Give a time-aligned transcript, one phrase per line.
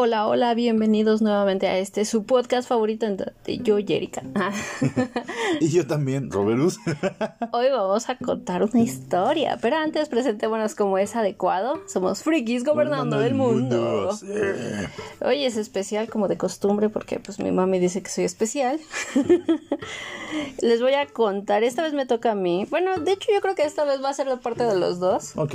[0.00, 3.04] Hola, hola, bienvenidos nuevamente a este su podcast favorito
[3.44, 4.22] de yo, Jerica.
[5.60, 6.78] y yo también, Roberus.
[7.52, 11.82] Hoy vamos a contar una historia, pero antes presentémonos como es adecuado.
[11.88, 14.16] Somos frikis gobernando el mundo.
[15.20, 18.78] Hoy es especial como de costumbre porque pues mi mami dice que soy especial.
[20.62, 22.68] Les voy a contar, esta vez me toca a mí.
[22.70, 25.00] Bueno, de hecho yo creo que esta vez va a ser de parte de los
[25.00, 25.32] dos.
[25.34, 25.54] Ok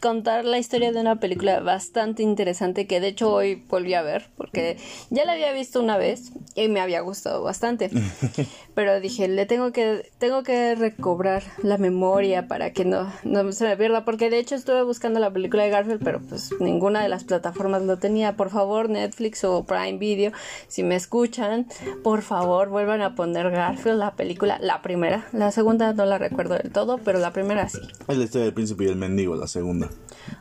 [0.00, 4.28] contar la historia de una película bastante interesante que de hecho hoy volví a ver
[4.36, 4.76] porque
[5.10, 7.90] ya la había visto una vez y me había gustado bastante.
[8.74, 13.64] Pero dije, le tengo que tengo que recobrar la memoria para que no, no se
[13.64, 17.08] me pierda porque de hecho estuve buscando la película de Garfield, pero pues ninguna de
[17.08, 18.36] las plataformas lo tenía.
[18.36, 20.32] Por favor, Netflix o Prime Video,
[20.68, 21.66] si me escuchan,
[22.02, 25.26] por favor, vuelvan a poner Garfield la película, la primera.
[25.32, 27.78] La segunda no la recuerdo del todo, pero la primera sí.
[28.06, 29.87] Es la historia del príncipe y el mendigo, la segunda.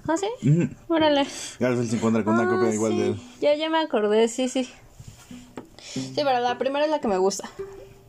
[0.08, 0.28] ¿Ah, sí?
[0.88, 1.26] Órale.
[1.26, 3.20] Se encuentra con una ah, copia igual de él.
[3.41, 4.70] Ya, ya me acordé, sí, sí.
[5.77, 7.49] Sí, pero la primera es la que me gusta.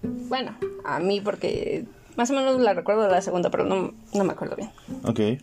[0.03, 4.25] Bueno, a mí porque más o menos la recuerdo de la segunda, pero no, no
[4.25, 4.71] me acuerdo bien.
[5.05, 5.41] Ok.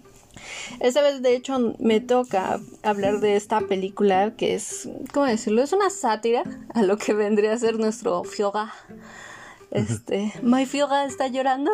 [0.80, 5.64] Esta vez, de hecho, me toca hablar de esta película que es, ¿cómo decirlo?
[5.64, 8.74] Es una sátira a lo que vendría a ser nuestro Fyoga.
[9.76, 11.70] Este, ¿My Fyoga está llorando?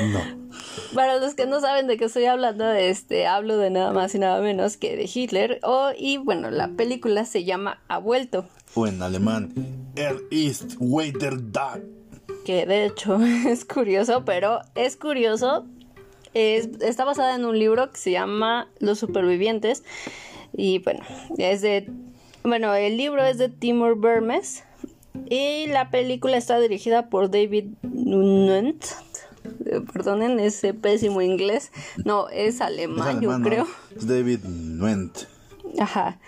[0.00, 0.20] no.
[0.94, 4.18] Para los que no saben de qué estoy hablando, este, hablo de nada más y
[4.18, 5.60] nada menos que de Hitler.
[5.62, 8.46] Oh, y bueno, la película se llama Ha vuelto.
[8.74, 9.52] O en alemán,
[9.96, 11.78] Er ist weiter da.
[12.46, 15.66] Que de hecho es curioso, pero es curioso.
[16.32, 19.84] Es, está basada en un libro que se llama Los supervivientes.
[20.56, 21.00] Y bueno,
[21.36, 21.90] es de.
[22.44, 24.64] Bueno, el libro es de Timur Vermes.
[25.28, 28.84] Y la película está dirigida por David Nunt.
[29.92, 31.70] Perdonen ese pésimo inglés.
[32.04, 33.66] No, es alemán, yo creo.
[33.96, 35.18] Es David Nunt.
[35.78, 36.18] Ajá.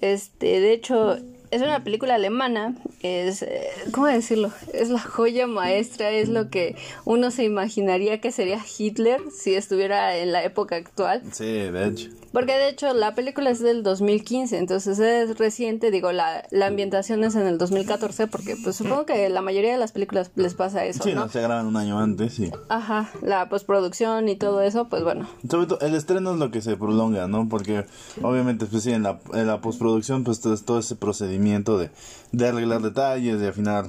[0.00, 1.18] Este, de hecho,
[1.54, 4.50] es una película alemana, es, eh, ¿cómo decirlo?
[4.72, 6.74] Es la joya maestra, es lo que
[7.04, 11.22] uno se imaginaría que sería Hitler si estuviera en la época actual.
[11.30, 12.10] Sí, de hecho.
[12.32, 17.22] Porque de hecho la película es del 2015, entonces es reciente, digo, la, la ambientación
[17.22, 20.84] es en el 2014, porque pues supongo que la mayoría de las películas les pasa
[20.84, 21.04] eso.
[21.04, 22.50] Sí, no, se graban un año antes, sí.
[22.68, 25.28] Ajá, la postproducción y todo eso, pues bueno.
[25.48, 27.48] Sobre todo, el estreno es lo que se prolonga, ¿no?
[27.48, 27.84] Porque
[28.20, 33.38] obviamente, pues sí, en la, en la postproducción, pues todo ese procedimiento de, arreglar detalles,
[33.38, 33.86] de afinar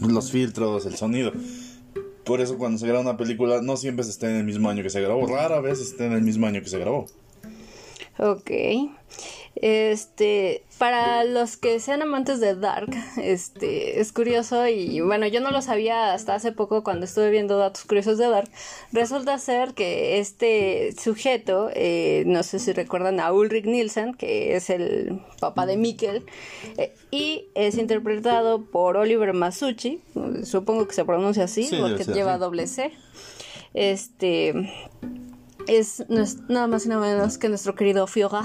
[0.00, 1.32] los filtros, el sonido.
[2.24, 4.82] Por eso cuando se graba una película no siempre se está en el mismo año
[4.82, 7.06] que se grabó, rara vez está en el mismo año que se grabó.
[8.18, 8.50] Ok.
[9.56, 12.90] Este, para los que sean amantes de Dark,
[13.22, 17.58] este, es curioso y bueno, yo no lo sabía hasta hace poco cuando estuve viendo
[17.58, 18.48] datos curiosos de Dark.
[18.92, 24.70] Resulta ser que este sujeto, eh, no sé si recuerdan a Ulrich Nielsen, que es
[24.70, 26.24] el papá de Mikkel,
[26.78, 30.00] eh, y es interpretado por Oliver Masucci,
[30.44, 32.92] supongo que se pronuncia así, porque lleva doble C.
[33.74, 34.54] Este
[35.66, 38.44] es nada más y nada menos que nuestro querido Fioga.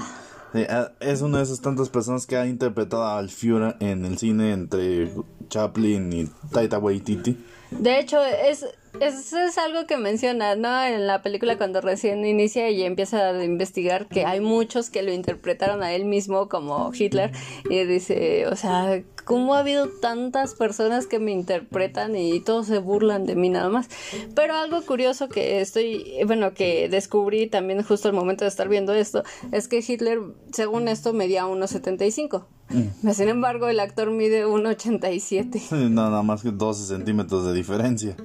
[0.68, 4.52] Ah, es una de esas tantas personas que ha interpretado al Führer en el cine
[4.52, 5.10] entre
[5.48, 7.36] Chaplin y Taita Waititi.
[7.70, 8.66] De hecho, es,
[9.00, 10.82] eso es algo que menciona, ¿no?
[10.82, 15.12] En la película cuando recién inicia y empieza a investigar que hay muchos que lo
[15.12, 17.32] interpretaron a él mismo como Hitler
[17.68, 22.78] y dice, o sea, ¿cómo ha habido tantas personas que me interpretan y todos se
[22.78, 23.88] burlan de mí nada más?
[24.34, 28.94] Pero algo curioso que estoy, bueno, que descubrí también justo al momento de estar viendo
[28.94, 30.20] esto, es que Hitler,
[30.52, 32.46] según esto, medía 1,75.
[32.68, 33.10] Mm.
[33.10, 35.90] Sin embargo, el actor mide 1,87.
[35.90, 38.16] Nada más que 12 centímetros de diferencia.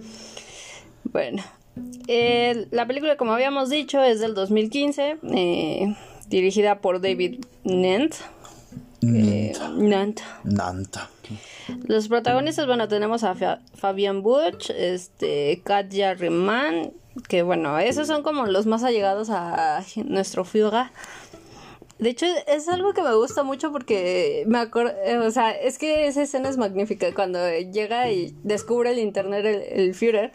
[1.04, 1.44] Bueno,
[2.72, 5.96] la película, como habíamos dicho, es del 2015, eh,
[6.28, 8.16] dirigida por David Nant.
[9.04, 10.22] Eh, Nant.
[10.44, 10.98] Nant.
[11.88, 13.36] Los protagonistas, bueno, tenemos a
[13.76, 16.92] Fabian Butch, este, Katja Riemann,
[17.28, 20.92] que bueno, esos son como los más allegados a nuestro Fuga.
[22.02, 25.78] De hecho, es algo que me gusta mucho porque me acuerdo, eh, o sea, es
[25.78, 30.34] que esa escena es magnífica cuando llega y descubre el internet el, Führer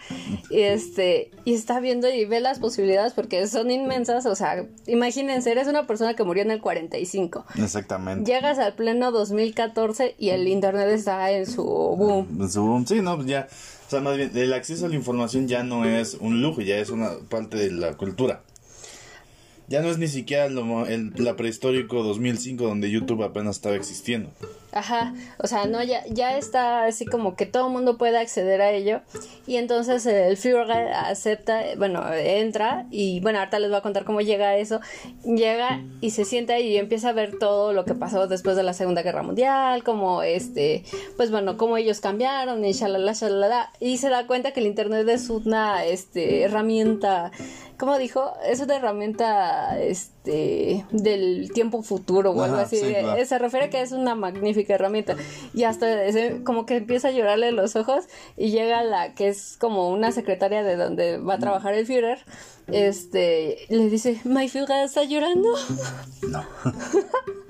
[0.48, 5.50] y este y está viendo y ve las posibilidades porque son inmensas, o sea, imagínense,
[5.50, 7.44] eres una persona que murió en el 45.
[7.56, 8.30] Exactamente.
[8.30, 12.28] Llegas al pleno 2014 y el internet está en su boom.
[12.42, 13.48] En su boom, sí, no, pues ya,
[13.88, 16.76] o sea, más bien el acceso a la información ya no es un lujo, ya
[16.76, 18.44] es una parte de la cultura.
[19.68, 24.30] Ya no es ni siquiera lo, el, la prehistórico 2005 donde YouTube apenas estaba existiendo.
[24.76, 28.60] Ajá, o sea, no, ya, ya está así como que todo el mundo puede acceder
[28.60, 29.00] a ello.
[29.46, 34.20] Y entonces el Führer acepta, bueno, entra y bueno, ahorita les voy a contar cómo
[34.20, 34.80] llega a eso.
[35.24, 38.74] Llega y se sienta y empieza a ver todo lo que pasó después de la
[38.74, 40.84] Segunda Guerra Mundial, como este,
[41.16, 43.72] pues bueno, cómo ellos cambiaron y shalala, shalala.
[43.80, 47.32] Y se da cuenta que el Internet es una este, herramienta
[47.78, 48.32] ¿cómo dijo?
[48.44, 52.78] Es una herramienta este del tiempo futuro o algo así.
[52.82, 55.16] Eh, se refiere a que es una magnífica herramienta.
[55.54, 55.86] Y hasta
[56.44, 58.04] como que empieza a llorarle los ojos
[58.36, 62.18] y llega la que es como una secretaria de donde va a trabajar el Führer.
[62.66, 65.48] Este, le dice, ¿My Führer está llorando?
[66.28, 66.44] No.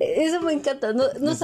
[0.00, 1.40] Eso me encanta, no, no es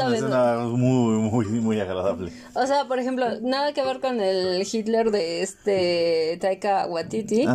[0.79, 2.33] muy, muy, muy agradable.
[2.55, 7.47] O sea, por ejemplo, nada que ver con el Hitler de este Taika Waititi.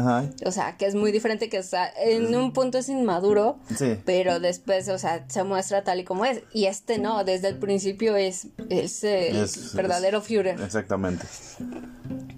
[0.45, 3.59] O sea, que es muy diferente, que está en un punto es inmaduro,
[4.05, 6.41] pero después, o sea, se muestra tal y como es.
[6.53, 10.59] Y este no, desde el principio es, es el verdadero Führer.
[10.61, 11.25] Exactamente.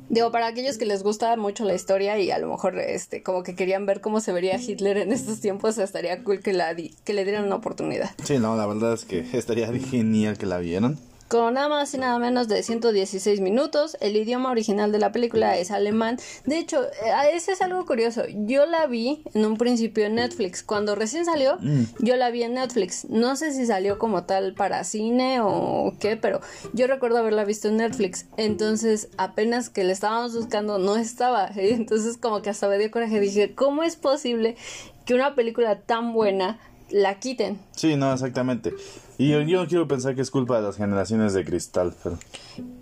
[0.10, 3.44] Digo, para aquellos que les gusta mucho la historia y a lo mejor este como
[3.44, 7.14] que querían ver cómo se vería Hitler en estos tiempos, estaría cool que, la que
[7.14, 8.10] le dieran una oportunidad.
[8.24, 10.98] Sí, no, la verdad es que estaría genial que la vieran.
[11.30, 15.56] Con nada más y nada menos de 116 minutos, el idioma original de la película
[15.58, 16.18] es alemán.
[16.46, 18.24] De hecho, eh, ese es algo curioso.
[18.48, 20.64] Yo la vi en un principio en Netflix.
[20.64, 21.84] Cuando recién salió, mm.
[22.00, 23.06] yo la vi en Netflix.
[23.12, 26.42] No sé si salió como tal para cine o qué, pero
[26.74, 28.26] yo recuerdo haberla visto en Netflix.
[28.38, 31.52] Entonces, apenas que la estábamos buscando, no estaba.
[31.56, 33.20] Entonces, como que hasta me dio coraje.
[33.20, 34.58] Dije, ¿cómo es posible
[35.06, 36.58] que una película tan buena
[36.90, 37.60] la quiten?
[37.76, 38.74] Sí, no, exactamente.
[39.20, 42.18] Y yo, no quiero pensar que es culpa de las generaciones de cristal, pero...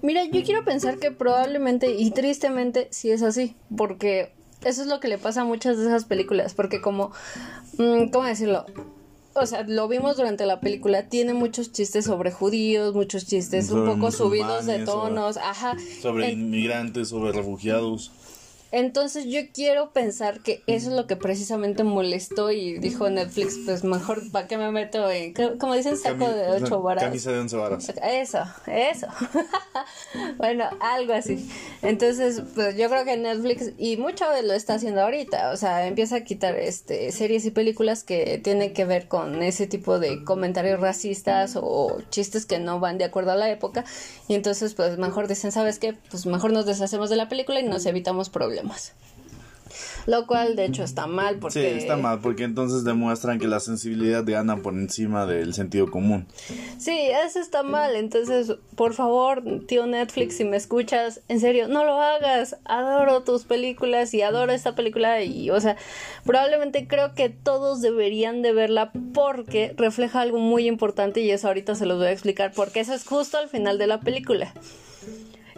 [0.03, 4.99] Mira, yo quiero pensar que probablemente y tristemente sí es así, porque eso es lo
[4.99, 7.11] que le pasa a muchas de esas películas, porque como,
[7.79, 8.67] mm, ¿cómo decirlo?
[9.33, 13.87] O sea, lo vimos durante la película, tiene muchos chistes sobre judíos, muchos chistes un
[13.87, 15.75] poco subidos de tonos, ajá.
[16.03, 18.11] Sobre inmigrantes, sobre refugiados.
[18.71, 23.85] Entonces yo quiero pensar que eso es lo que precisamente molestó y dijo Netflix, pues
[23.85, 27.05] mejor para qué me meto en, como dicen, saco de ocho varas.
[27.05, 27.89] Camisa de once varas.
[28.03, 29.07] Eso, eso.
[30.37, 31.49] bueno, algo así.
[31.81, 36.17] Entonces, pues yo creo que Netflix, y mucho lo está haciendo ahorita, o sea, empieza
[36.17, 40.81] a quitar este series y películas que tienen que ver con ese tipo de comentarios
[40.81, 43.85] racistas o chistes que no van de acuerdo a la época,
[44.27, 45.93] y entonces pues mejor dicen, ¿sabes qué?
[46.09, 48.93] Pues mejor nos deshacemos de la película y nos evitamos problemas problemas.
[50.05, 51.59] Lo cual de hecho está mal porque...
[51.59, 56.25] Sí, está mal porque entonces demuestran que la sensibilidad gana por encima del sentido común.
[56.79, 57.95] Sí, eso está mal.
[57.97, 62.55] Entonces, por favor, tío Netflix, si me escuchas, en serio, no lo hagas.
[62.63, 65.75] Adoro tus películas y adoro esta película y, o sea,
[66.23, 71.75] probablemente creo que todos deberían de verla porque refleja algo muy importante y eso ahorita
[71.75, 74.53] se los voy a explicar porque eso es justo al final de la película.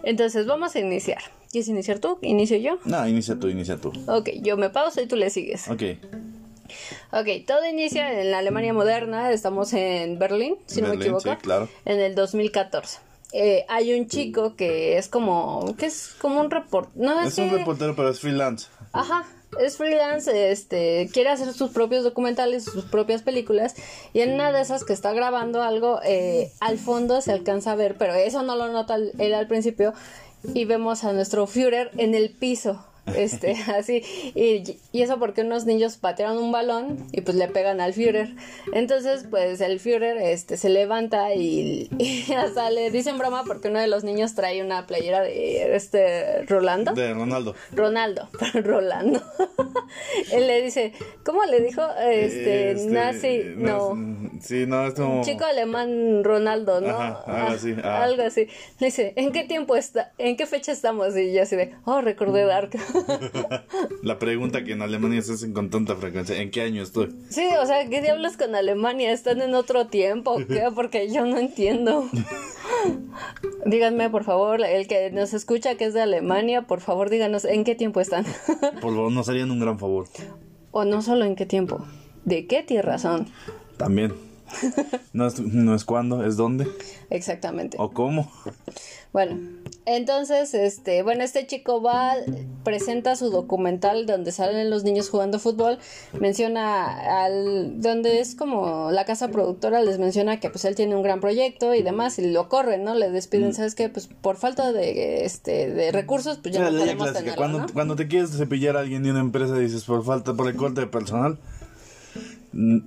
[0.02, 1.22] Entonces, vamos a iniciar.
[1.52, 2.20] ¿Quieres iniciar tú?
[2.22, 2.78] ¿Inicio yo?
[2.86, 3.92] No, inicia tú, inicia tú.
[4.08, 5.68] Ok, yo me pauso y tú le sigues.
[5.68, 5.84] Ok.
[7.12, 11.30] Ok, todo inicia en la Alemania moderna, estamos en Berlín, si no me equivoco, sí,
[11.42, 11.68] claro.
[11.86, 13.00] en el 2014.
[13.32, 17.50] Eh, hay un chico que es como, que es como un report, no es, un
[17.50, 18.68] reportero pero es freelance.
[18.92, 19.26] Ajá,
[19.60, 23.76] es freelance, este, quiere hacer sus propios documentales, sus propias películas,
[24.14, 27.76] y en una de esas que está grabando algo, eh, al fondo se alcanza a
[27.76, 29.94] ver, pero eso no lo nota él al principio,
[30.54, 32.86] y vemos a nuestro Führer en el piso
[33.16, 34.04] este, así,
[34.36, 38.36] y, y, eso porque unos niños patearon un balón y pues le pegan al Führer.
[38.74, 43.80] Entonces, pues el Führer este, se levanta y, y hasta le dicen broma porque uno
[43.80, 46.94] de los niños trae una playera de este Rolando.
[46.94, 47.56] De Ronaldo.
[47.72, 49.22] Ronaldo, Rolando.
[50.32, 51.82] Él le dice, ¿cómo le dijo?
[52.00, 53.98] Este, este nazi, no.
[54.42, 55.24] Sí, no, es como...
[55.24, 56.98] Chico alemán Ronaldo, ¿no?
[56.98, 57.76] algo así.
[57.84, 58.04] Ah.
[58.04, 58.48] Algo así.
[58.80, 60.12] Le dice, ¿en qué tiempo está?
[60.18, 61.16] ¿En qué fecha estamos?
[61.18, 62.72] Y yo así de, oh, recordé Dark.
[64.04, 67.14] La pregunta que en Alemania se hacen con tanta frecuencia, ¿en qué año estoy?
[67.30, 69.12] Sí, o sea, ¿qué diablos con Alemania?
[69.12, 70.38] ¿Están en otro tiempo?
[70.48, 70.70] ¿Qué?
[70.74, 72.08] Porque yo no entiendo.
[73.66, 77.64] Díganme, por favor, el que nos escucha que es de Alemania, por favor, díganos en
[77.64, 78.26] qué tiempo están.
[78.82, 80.08] por favor, nos harían un gran favor.
[80.72, 81.86] O no solo en qué tiempo,
[82.26, 83.28] ¿de qué tierra son?
[83.78, 84.29] También.
[85.12, 86.68] No es, no es cuándo, es dónde.
[87.10, 87.78] Exactamente.
[87.80, 88.32] ¿O cómo?
[89.12, 89.40] Bueno,
[89.86, 92.14] entonces, este, bueno, este chico va,
[92.64, 95.80] presenta su documental donde salen los niños jugando fútbol,
[96.20, 101.02] menciona al, donde es como la casa productora les menciona que pues él tiene un
[101.02, 102.94] gran proyecto y demás, y lo corren, ¿no?
[102.94, 103.54] Le despiden, mm.
[103.54, 103.90] ¿sabes qué?
[103.90, 108.08] Pues por falta de, este, de recursos, pues ya no podemos tenerlo, cuando, cuando te
[108.08, 111.40] quieres cepillar a alguien de una empresa dices por falta, por el corte de personal,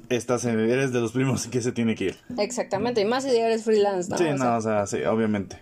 [0.08, 2.16] estás en- eres de los primos que se tiene que ir.
[2.38, 4.18] Exactamente, y más si eres freelance, ¿no?
[4.18, 5.58] Sí, O no, sea, o sea, sí, obviamente.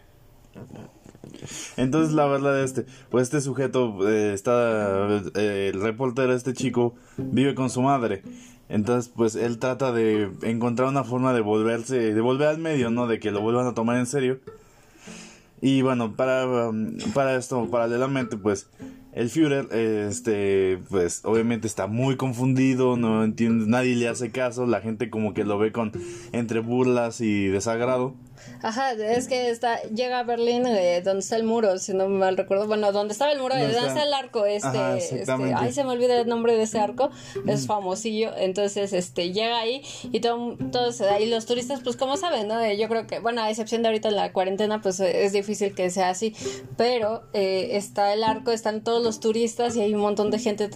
[1.76, 7.54] Entonces, la verdad, este, pues este sujeto eh, está, eh, el reportero, este chico, vive
[7.54, 8.22] con su madre.
[8.68, 13.06] Entonces, pues él trata de encontrar una forma de volverse, de volver al medio, ¿no?
[13.06, 14.38] De que lo vuelvan a tomar en serio.
[15.60, 18.68] Y bueno, para, um, para esto, paralelamente, pues,
[19.12, 24.80] el Führer, este, pues, obviamente está muy confundido, no entiende, nadie le hace caso, la
[24.80, 25.92] gente como que lo ve con,
[26.32, 28.14] entre burlas y desagrado.
[28.62, 32.18] Ajá, es que está, llega a Berlín eh, donde está el muro, si no me
[32.18, 32.66] mal recuerdo.
[32.66, 34.00] Bueno, donde estaba el muro, ¿Dónde donde está?
[34.00, 35.54] está el arco, este, Ajá, este, exactamente.
[35.58, 37.10] ay, se me olvida el nombre de ese arco,
[37.46, 38.36] es famosillo.
[38.36, 39.82] Entonces, este, llega ahí
[40.12, 41.20] y todo, todo se da.
[41.20, 42.60] Y los turistas, pues, como saben, ¿no?
[42.60, 45.32] Eh, Yo creo que, bueno, a excepción de ahorita en la cuarentena, pues eh, es
[45.32, 46.34] difícil que sea así.
[46.76, 50.70] Pero eh, está el arco, están todos los turistas y hay un montón de gente.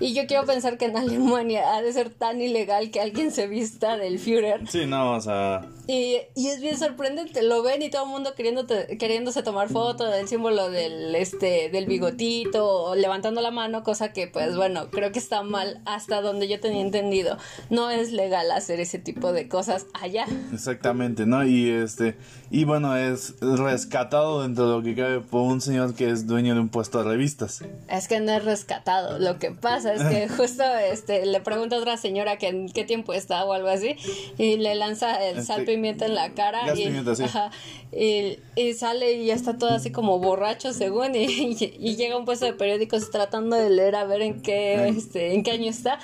[0.00, 3.46] Y yo quiero pensar que en Alemania ha de ser tan ilegal que alguien se
[3.46, 4.68] vista del Führer.
[4.68, 7.03] Sí, no, o sea, Y, y es bien sorprendente,
[7.42, 11.86] lo ven y todo el mundo queriéndote, queriéndose tomar foto del símbolo del este del
[11.86, 16.48] bigotito o levantando la mano, cosa que pues bueno, creo que está mal hasta donde
[16.48, 17.36] yo tenía entendido.
[17.70, 20.26] No es legal hacer ese tipo de cosas allá.
[20.52, 21.44] exactamente, ¿no?
[21.44, 22.16] Y este,
[22.50, 26.54] y bueno, es rescatado dentro de lo que cabe por un señor que es dueño
[26.54, 27.62] de un puesto de revistas.
[27.88, 29.18] Es que no es rescatado.
[29.18, 32.84] Lo que pasa es que justo este le pregunta a otra señora que en qué
[32.84, 33.96] tiempo está o algo así
[34.38, 37.22] y le lanza el Este, sal pimienta en la cara y, sí.
[37.24, 37.50] ajá,
[37.92, 41.24] y, y sale y ya está todo así como borracho según y,
[41.60, 45.34] y llega a un puesto de periódicos tratando de leer a ver en qué este
[45.34, 45.98] en qué año está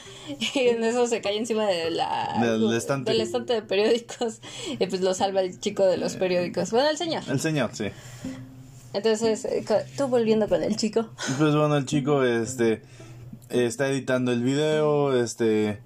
[0.54, 3.12] y en eso se cae encima de la Del estante.
[3.12, 4.40] del estante de periódicos
[4.78, 6.70] y pues lo salva el chico de los periódicos.
[6.70, 7.22] Bueno, el señor.
[7.28, 7.86] El señor, sí.
[8.92, 9.64] Entonces, eh,
[9.96, 11.08] tú volviendo con el chico.
[11.38, 12.82] Pues bueno, el chico este
[13.48, 15.80] está editando el video, este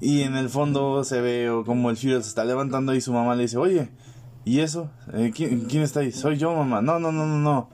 [0.00, 3.34] y en el fondo se ve como el Führer se está levantando y su mamá
[3.34, 3.88] le dice, "Oye,
[4.46, 4.88] ¿y eso?
[5.12, 6.12] Eh, ¿quién, quién está ahí?
[6.12, 7.68] Soy yo, mamá." No, no, no, no, no.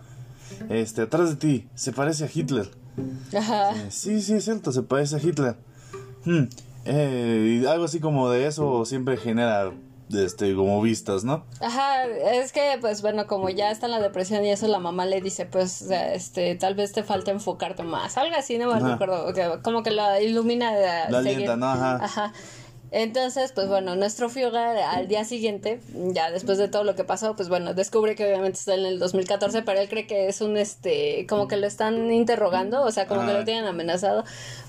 [0.68, 2.68] Este, atrás de ti, se parece a Hitler.
[3.36, 3.70] Ajá.
[3.76, 5.56] Eh, Sí, sí, es cierto, se parece a Hitler.
[6.24, 6.44] Hmm,
[6.84, 9.70] eh, y algo así como de eso siempre genera
[10.10, 11.44] este como vistas, ¿no?
[11.60, 15.06] Ajá, es que pues bueno, como ya está en la depresión y eso la mamá
[15.06, 18.98] le dice, pues este, tal vez te falta enfocarte más, algo así, no me
[19.32, 21.66] que como que la ilumina de La alienta, ¿no?
[21.66, 22.04] Ajá.
[22.04, 22.32] Ajá.
[22.94, 25.80] Entonces, pues bueno, nuestro Fioga al día siguiente,
[26.12, 28.98] ya después de todo lo que pasó, pues bueno, descubre que obviamente está en el
[28.98, 33.06] 2014, pero él cree que es un, este, como que lo están interrogando, o sea,
[33.06, 34.24] como que lo tienen amenazado,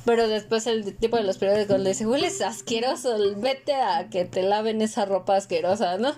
[0.05, 4.41] pero después el tipo de los periódicos le dice, hueles asqueroso, vete a que te
[4.41, 6.13] laven esa ropa asquerosa, ¿no?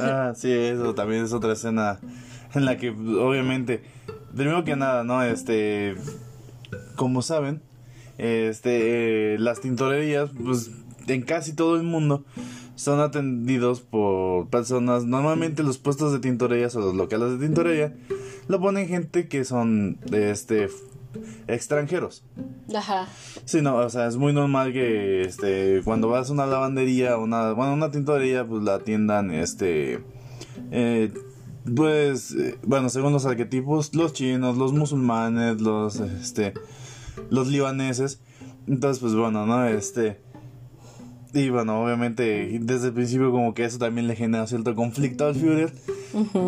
[0.00, 2.00] Ah, sí, eso también es otra escena
[2.54, 3.82] en la que obviamente,
[4.34, 5.22] primero que nada, ¿no?
[5.22, 5.96] Este,
[6.96, 7.60] como saben,
[8.16, 10.70] este, eh, las tintorerías, pues
[11.06, 12.24] en casi todo el mundo
[12.74, 17.94] son atendidos por personas, normalmente los puestos de tintorerías o los locales de tintorería
[18.48, 20.68] lo ponen gente que son, este,
[21.46, 22.24] extranjeros.
[22.74, 23.06] Ajá.
[23.44, 27.24] Sí, no, o sea, es muy normal que este cuando vas a una lavandería o
[27.24, 30.02] una, bueno, una tintorería, pues la atiendan este
[30.70, 31.12] eh,
[31.74, 36.54] pues eh, bueno, según los arquetipos, los chinos, los musulmanes, los este
[37.30, 38.20] los libaneses.
[38.66, 39.66] Entonces, pues bueno, ¿no?
[39.66, 40.20] Este
[41.32, 45.34] y bueno, obviamente desde el principio como que eso también le genera cierto conflicto al
[45.34, 45.72] Führer.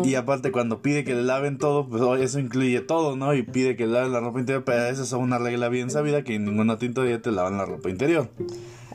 [0.03, 3.33] Y aparte cuando pide que le laven todo, pues oh, eso incluye todo, ¿no?
[3.33, 6.23] Y pide que le laven la ropa interior, pero esa es una regla bien sabida
[6.23, 8.29] que en ninguna tintorería te lavan la ropa interior.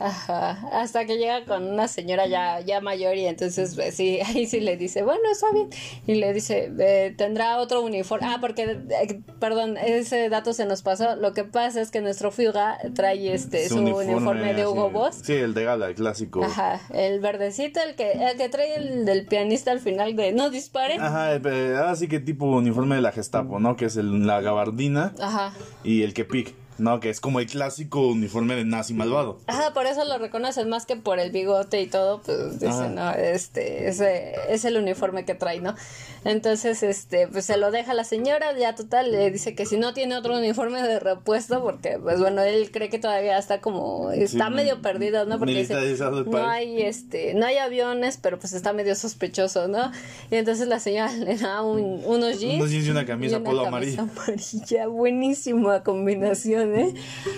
[0.01, 4.47] Ajá, hasta que llega con una señora ya, ya mayor y entonces pues, sí, ahí
[4.47, 5.69] sí le dice, bueno, está bien.
[6.07, 8.27] Y le dice, eh, tendrá otro uniforme.
[8.27, 11.15] Ah, porque, eh, perdón, ese dato se nos pasó.
[11.15, 15.15] Lo que pasa es que nuestro Fuga trae este su, uniforme, de Hugo así, Boss.
[15.23, 16.43] Sí, el de gala, el clásico.
[16.43, 20.49] Ajá, el verdecito, el que, el que trae el del pianista al final de no
[20.49, 20.95] dispare.
[20.95, 23.75] Ajá, eh, así que tipo uniforme de la Gestapo, ¿no?
[23.75, 25.53] Que es el, la gabardina Ajá.
[25.83, 26.99] y el que pic, ¿no?
[26.99, 29.39] Que es como el clásico uniforme de nazi malvado.
[29.47, 32.49] Ajá, por eso lo reconocen más que por el bigote y todo, pues Ajá.
[32.59, 35.75] dicen, no, este, ese es el uniforme que trae, ¿no?
[36.23, 39.77] Entonces, este, pues se lo deja a la señora, ya total, le dice que si
[39.77, 44.11] no tiene otro uniforme de repuesto, porque, pues bueno, él cree que todavía está como,
[44.11, 45.39] está Sí, medio perdido, ¿no?
[45.39, 45.73] Porque dice,
[46.25, 49.91] no hay, este, no hay aviones, pero pues está medio sospechoso, ¿no?
[50.29, 52.55] Y entonces la señora le da un- unos jeans.
[52.59, 54.23] Unos jeans y una camisa una polo camisa amarilla.
[54.83, 54.87] amarilla.
[54.87, 56.93] Buenísima combinación, ¿eh?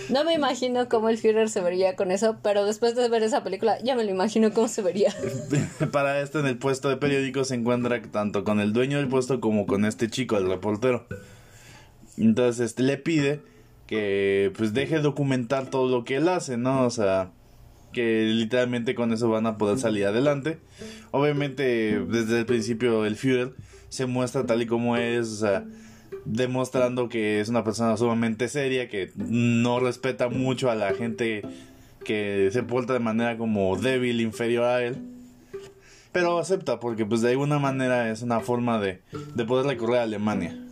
[0.09, 3.43] No me imagino cómo el Führer se vería con eso, pero después de ver esa
[3.43, 5.13] película ya me lo imagino cómo se vería.
[5.91, 9.39] Para esto en el puesto de periódicos se encuentra tanto con el dueño del puesto
[9.39, 11.07] como con este chico, el reportero.
[12.17, 13.41] Entonces este le pide
[13.87, 16.85] que pues deje documentar todo lo que él hace, ¿no?
[16.85, 17.31] O sea,
[17.91, 20.59] que literalmente con eso van a poder salir adelante.
[21.11, 23.53] Obviamente, desde el principio el Führer
[23.89, 25.65] se muestra tal y como es, o sea,
[26.25, 31.43] demostrando que es una persona sumamente seria, que no respeta mucho a la gente
[32.03, 34.97] que se porta de manera como débil, inferior a él.
[36.11, 39.01] Pero acepta porque pues de alguna manera es una forma de,
[39.33, 40.62] de poder recorrer a Alemania.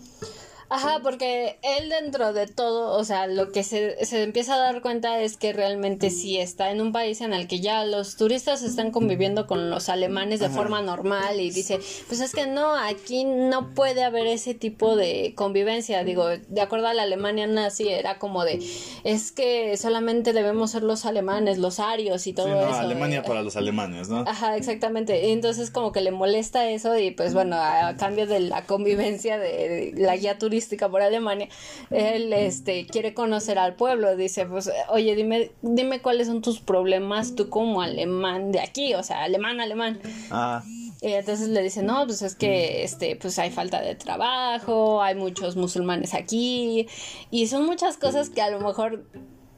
[0.71, 4.81] Ajá, porque él dentro de todo, o sea, lo que se, se, empieza a dar
[4.81, 8.63] cuenta es que realmente sí está en un país en el que ya los turistas
[8.63, 13.25] están conviviendo con los alemanes de forma normal y dice, pues es que no, aquí
[13.25, 16.05] no puede haber ese tipo de convivencia.
[16.05, 18.65] Digo, de acuerdo a la Alemania nazi era como de,
[19.03, 22.79] es que solamente debemos ser los alemanes, los arios y todo sí, no, eso.
[22.79, 24.23] Alemania para los alemanes, ¿no?
[24.25, 25.27] Ajá, exactamente.
[25.27, 29.37] Y entonces como que le molesta eso y pues bueno, a cambio de la convivencia
[29.37, 31.47] de la guía turística, por Alemania,
[31.89, 37.35] él este quiere conocer al pueblo, dice, pues, oye, dime, dime cuáles son tus problemas
[37.35, 39.99] tú como alemán de aquí, o sea, alemán, alemán.
[40.29, 40.63] Ah.
[41.01, 45.15] Y entonces le dice, no, pues es que este, pues hay falta de trabajo, hay
[45.15, 46.87] muchos musulmanes aquí,
[47.31, 49.05] y son muchas cosas que a lo mejor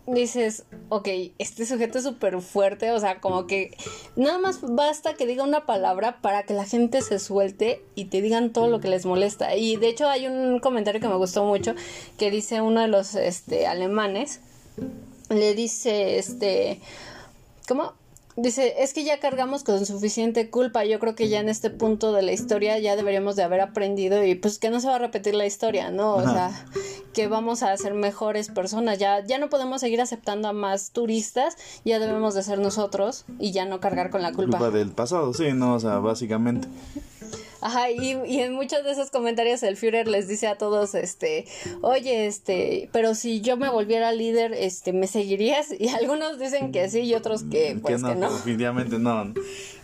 [0.06, 1.08] dices, ok,
[1.38, 3.76] este sujeto es súper fuerte, o sea, como que
[4.16, 8.22] nada más basta que diga una palabra para que la gente se suelte y te
[8.22, 9.56] digan todo lo que les molesta.
[9.56, 11.74] Y de hecho hay un comentario que me gustó mucho
[12.18, 14.42] que dice uno de los este, alemanes,
[15.30, 16.82] le dice, este,
[17.68, 17.94] ¿cómo?
[18.36, 20.86] Dice, es que ya cargamos con suficiente culpa.
[20.86, 24.24] Yo creo que ya en este punto de la historia ya deberíamos de haber aprendido
[24.24, 26.16] y pues que no se va a repetir la historia, ¿no?
[26.16, 26.52] O sea,
[27.14, 28.98] que vamos a ser mejores personas.
[28.98, 33.52] Ya, ya no podemos seguir aceptando a más turistas, ya debemos de ser nosotros y
[33.52, 34.58] ya no cargar con la culpa.
[34.58, 36.68] Culpa del pasado, sí, no, o sea, básicamente.
[37.64, 41.46] Ajá, y, y, en muchos de esos comentarios el Führer les dice a todos, este,
[41.82, 45.74] oye, este, pero si yo me volviera líder, este, ¿me seguirías?
[45.80, 48.10] Y algunos dicen que sí y otros que, pues, que no.
[48.10, 48.34] Que no.
[48.34, 49.34] Definitivamente no.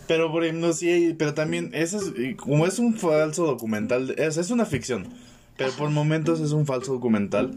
[0.06, 4.50] Pero, por ejemplo, sí, pero también, eso es, como es un falso documental, es, es
[4.50, 5.08] una ficción,
[5.56, 7.54] pero por momentos es un falso documental,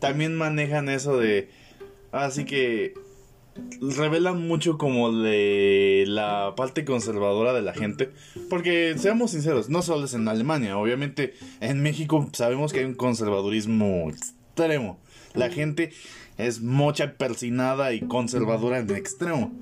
[0.00, 1.48] también manejan eso de,
[2.10, 2.94] así que
[3.80, 8.10] revelan mucho como de la parte conservadora de la gente.
[8.48, 12.94] Porque, seamos sinceros, no solo es en Alemania, obviamente en México sabemos que hay un
[12.94, 14.98] conservadurismo extremo.
[15.34, 15.92] La gente
[16.36, 19.52] es mocha persinada y conservadora en extremo.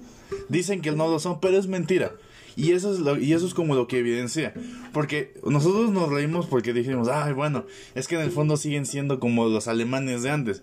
[0.49, 2.13] Dicen que no lo son, pero es mentira.
[2.57, 4.55] Y eso es, lo, y eso es como lo que evidencia.
[4.93, 9.21] Porque nosotros nos reímos porque dijimos, ay, bueno, es que en el fondo siguen siendo
[9.21, 10.63] como los alemanes de antes.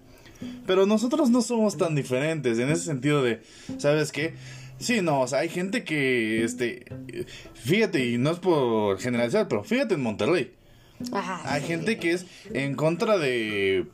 [0.66, 3.42] Pero nosotros no somos tan diferentes en ese sentido de,
[3.78, 4.34] ¿sabes qué?
[4.80, 6.86] Sí, no, o sea, hay gente que, este,
[7.54, 10.52] fíjate, y no es por generalizar, pero fíjate en Monterrey.
[11.12, 11.68] Ajá, hay sí.
[11.68, 13.86] gente que es en contra de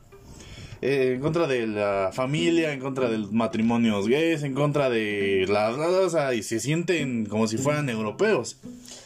[0.82, 5.44] eh, en contra de la familia, en contra de los matrimonios gays, en contra de
[5.48, 8.58] la, la, la, o sea, y se sienten como si fueran europeos.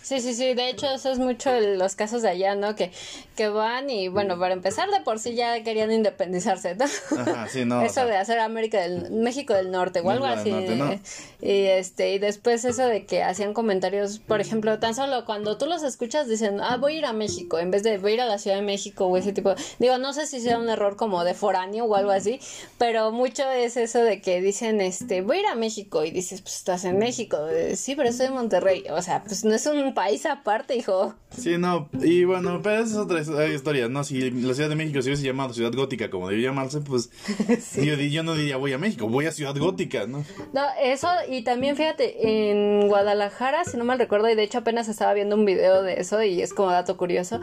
[0.04, 2.74] Sí, sí, sí, de hecho eso es mucho el- los casos de allá, ¿no?
[2.76, 2.92] Que,
[3.36, 6.84] que van y bueno, para empezar de por sí ya querían independizarse, ¿no?
[6.84, 8.04] Ajá, sí, no, o eso sea.
[8.04, 10.50] de hacer América del México del Norte o algo así.
[10.50, 11.00] Norte, ¿no?
[11.40, 15.64] Y este y después eso de que hacían comentarios, por ejemplo, tan solo cuando tú
[15.64, 18.20] los escuchas dicen, "Ah, voy a ir a México" en vez de voy a ir
[18.20, 19.54] a la Ciudad de México o ese tipo.
[19.78, 22.40] Digo, no sé si sea un error como de foráneo o algo así,
[22.76, 26.42] pero mucho es eso de que dicen, este, voy a ir a México y dices,
[26.42, 27.38] "Pues estás en México."
[27.74, 28.84] Sí, pero estoy en Monterrey.
[28.90, 31.14] O sea, pues no es un país aparte, hijo.
[31.30, 34.04] Sí, no, y bueno, pero esa es otra his- historia, ¿no?
[34.04, 37.10] Si la Ciudad de México se hubiese llamado Ciudad Gótica como debía llamarse, pues
[38.10, 40.24] yo, no diría voy a México, voy a Ciudad Gótica, ¿no?
[40.52, 44.88] No, eso, y también fíjate, en Guadalajara, si no mal recuerdo, y de hecho apenas
[44.88, 47.40] estaba viendo un video de eso, y es como dato curioso,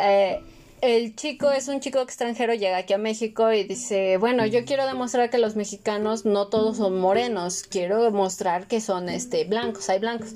[0.00, 0.40] eh,
[0.84, 4.86] el chico es un chico extranjero, llega aquí a México y dice, bueno, yo quiero
[4.86, 9.98] demostrar que los mexicanos no todos son morenos, quiero demostrar que son este blancos, hay
[9.98, 10.34] blancos.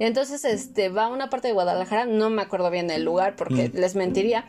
[0.00, 3.70] Entonces este va a una parte de Guadalajara, no me acuerdo bien el lugar porque
[3.72, 4.46] les mentiría.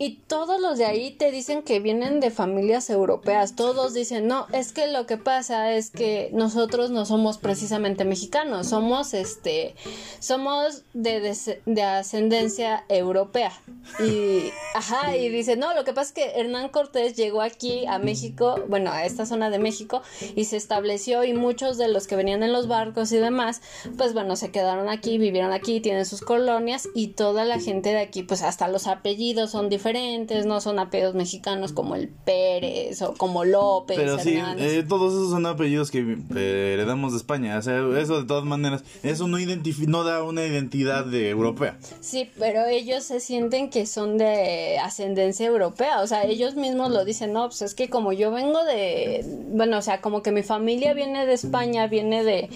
[0.00, 3.56] Y todos los de ahí te dicen que vienen de familias europeas.
[3.56, 8.68] Todos dicen, no, es que lo que pasa es que nosotros no somos precisamente mexicanos,
[8.68, 9.74] somos este,
[10.20, 13.52] somos de, des- de ascendencia europea.
[13.98, 17.98] Y, ajá, y dice, no, lo que pasa es que Hernán Cortés llegó aquí a
[17.98, 20.02] México, bueno, a esta zona de México,
[20.36, 23.62] y se estableció y muchos de los que venían en los barcos y demás,
[23.96, 27.98] pues bueno, se quedaron aquí, vivieron aquí, tienen sus colonias y toda la gente de
[27.98, 29.87] aquí, pues hasta los apellidos son diferentes.
[29.88, 33.96] Diferentes, no son apellidos mexicanos como el Pérez o como López.
[33.96, 37.58] Pero sí, eh, todos esos son apellidos que eh, heredamos de España.
[37.58, 41.78] O sea, eso de todas maneras, eso no, no da una identidad de europea.
[42.00, 47.04] Sí, pero ellos se sienten que son de ascendencia europea, o sea, ellos mismos lo
[47.04, 50.42] dicen, no, pues es que como yo vengo de, bueno, o sea, como que mi
[50.42, 52.50] familia viene de España, viene de,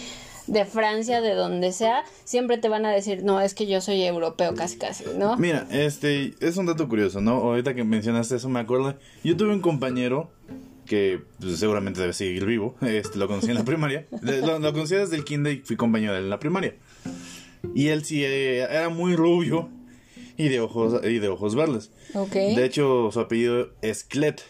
[0.47, 4.03] de Francia, de donde sea, siempre te van a decir, no, es que yo soy
[4.03, 5.37] europeo casi casi, ¿no?
[5.37, 7.33] Mira, este, es un dato curioso, ¿no?
[7.33, 8.95] Ahorita que mencionaste eso me acuerdo.
[9.25, 10.31] Yo tuve un compañero
[10.87, 12.75] que pues, seguramente debe seguir vivo.
[12.83, 14.07] Este, lo conocí en la primaria.
[14.21, 16.75] Lo, lo conocí desde el kinder y fui compañero de él en la primaria.
[17.75, 19.71] Y él sí eh, era muy rubio
[20.37, 21.91] y de ojos y de ojos verdes.
[22.33, 24.43] De hecho, su apellido es Clet.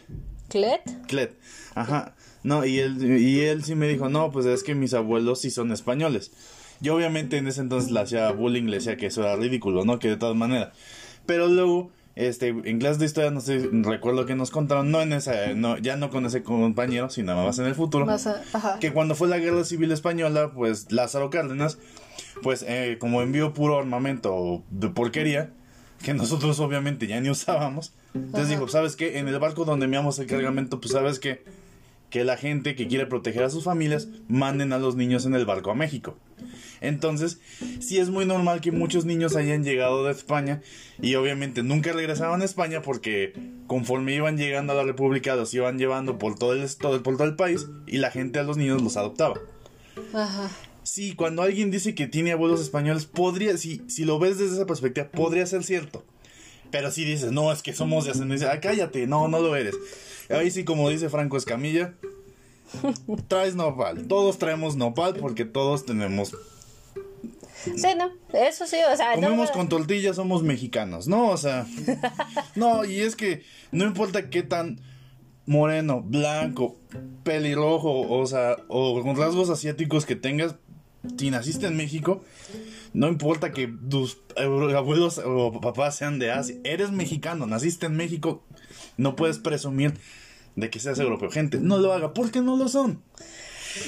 [0.48, 1.06] ¿Clet?
[1.06, 1.38] Clet.
[1.74, 2.14] Ajá.
[2.44, 5.50] No, y él, y él sí me dijo, no, pues es que mis abuelos sí
[5.50, 6.32] son españoles.
[6.80, 9.98] Yo obviamente en ese entonces le hacía bullying, le decía que eso era ridículo, ¿no?
[10.00, 10.70] Que de todas maneras.
[11.26, 15.12] Pero luego, este, en clase de historia, no sé, recuerdo que nos contaron, no en
[15.12, 18.06] esa, no, ya no con ese compañero, sino más en el futuro, a-
[18.80, 21.78] que cuando fue la guerra civil española, pues Lázaro Cárdenas,
[22.42, 25.50] pues eh, como envió puro armamento de porquería,
[26.02, 29.18] que nosotros obviamente ya ni usábamos, entonces dijo, ¿sabes qué?
[29.18, 31.44] En el barco donde enviamos el cargamento, pues sabes qué?
[32.12, 35.46] Que la gente que quiere proteger a sus familias manden a los niños en el
[35.46, 36.18] barco a México.
[36.82, 37.40] Entonces,
[37.80, 40.60] sí es muy normal que muchos niños hayan llegado de España
[41.00, 43.32] y obviamente nunca regresaban a España porque
[43.66, 47.26] conforme iban llegando a la República los iban llevando por todo el, todo, por todo
[47.26, 49.40] el país y la gente a los niños los adoptaba.
[50.12, 50.50] Ajá.
[50.82, 54.66] Sí, cuando alguien dice que tiene abuelos españoles, podría, si, si lo ves desde esa
[54.66, 56.04] perspectiva, podría ser cierto.
[56.70, 59.76] Pero si dices, no, es que somos de ascendencia, ah, cállate, no, no lo eres.
[60.32, 61.94] Ahí sí, como dice Franco Escamilla,
[63.28, 64.06] traes nopal.
[64.06, 66.34] Todos traemos nopal porque todos tenemos.
[67.64, 71.28] Sí, no, eso sí, o sea, no, Comemos con tortillas, somos mexicanos, ¿no?
[71.28, 71.66] O sea.
[72.56, 74.80] No, y es que no importa qué tan
[75.46, 76.76] moreno, blanco,
[77.24, 80.56] pelirrojo, o sea, o con rasgos asiáticos que tengas,
[81.18, 82.22] si naciste en México,
[82.92, 88.42] no importa que tus abuelos o papás sean de Asia, eres mexicano, naciste en México,
[88.96, 89.94] no puedes presumir
[90.56, 91.30] de que seas europeo.
[91.30, 93.02] Gente, no lo haga, porque no lo son.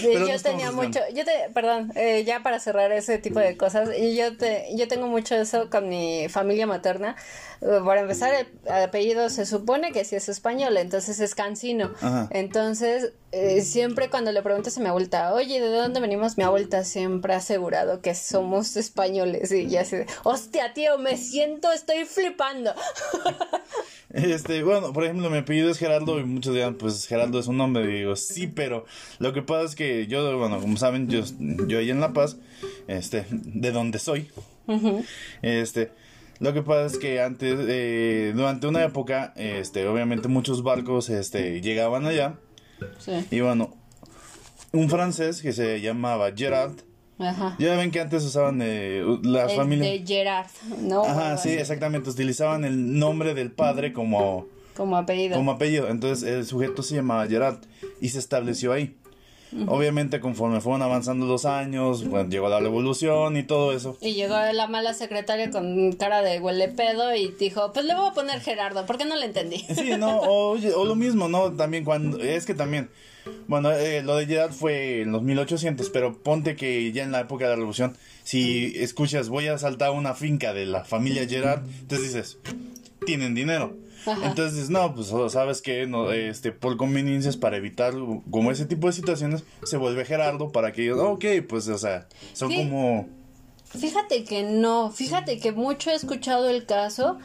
[0.02, 3.90] Pero yo tenía mucho, yo te, perdón, eh, ya para cerrar ese tipo de cosas,
[3.96, 7.16] y yo te, yo tengo mucho eso con mi familia materna.
[7.60, 11.92] Eh, Para empezar, el apellido se supone que sí es español, entonces es cancino.
[12.00, 12.28] Ajá.
[12.30, 16.36] Entonces, eh, siempre cuando le preguntas a mi abuelita, oye, ¿de dónde venimos?
[16.36, 19.50] Mi abuelita siempre ha asegurado que somos españoles.
[19.52, 22.74] Y ya de, hostia, tío, me siento, estoy flipando.
[24.14, 27.56] Este, bueno, por ejemplo, mi apellido es Gerardo y muchos dirán, pues Gerardo es un
[27.56, 27.82] nombre.
[27.84, 28.84] Y digo, sí, pero
[29.18, 31.22] lo que pasa es que yo, bueno, como saben, yo,
[31.66, 32.36] yo ahí en La Paz,
[32.86, 34.30] este, de donde soy,
[35.42, 35.90] este,
[36.38, 41.60] lo que pasa es que antes, eh, durante una época, este, obviamente muchos barcos, este,
[41.60, 42.38] llegaban allá
[42.98, 43.12] Sí.
[43.30, 43.74] y bueno,
[44.72, 46.72] un francés que se llamaba Gerard,
[47.18, 47.54] Ajá.
[47.58, 49.88] ya ven que antes usaban eh, las El familias...
[49.88, 50.46] de Gerard,
[50.80, 51.04] ¿no?
[51.04, 54.46] Ajá, sí, exactamente, utilizaban el nombre del padre como
[54.76, 55.36] Como apellido.
[55.36, 55.88] como apellido.
[55.88, 57.58] Entonces el sujeto se llamaba Gerard
[58.00, 58.96] y se estableció ahí.
[59.68, 63.96] Obviamente conforme fueron avanzando los años, bueno, llegó la revolución y todo eso.
[64.00, 68.08] Y llegó la mala secretaria con cara de huele pedo y dijo, pues le voy
[68.08, 69.58] a poner Gerardo, porque no le entendí.
[69.58, 71.52] Sí, no, o, o lo mismo, ¿no?
[71.52, 72.90] También cuando, es que también,
[73.48, 77.20] bueno, eh, lo de Gerard fue en los 1800, pero ponte que ya en la
[77.20, 81.26] época de la revolución, si escuchas, voy a saltar a una finca de la familia
[81.28, 82.38] Gerard, entonces dices,
[83.06, 83.76] tienen dinero.
[84.06, 84.26] Ajá.
[84.26, 87.94] Entonces, no, pues sabes que no, este, por conveniencias para evitar
[88.30, 92.06] como ese tipo de situaciones, se vuelve Gerardo para que ellos, ok, pues, o sea,
[92.34, 92.56] son Sí.
[92.56, 93.08] como...
[93.78, 97.18] Fíjate que no, fíjate que mucho he escuchado el caso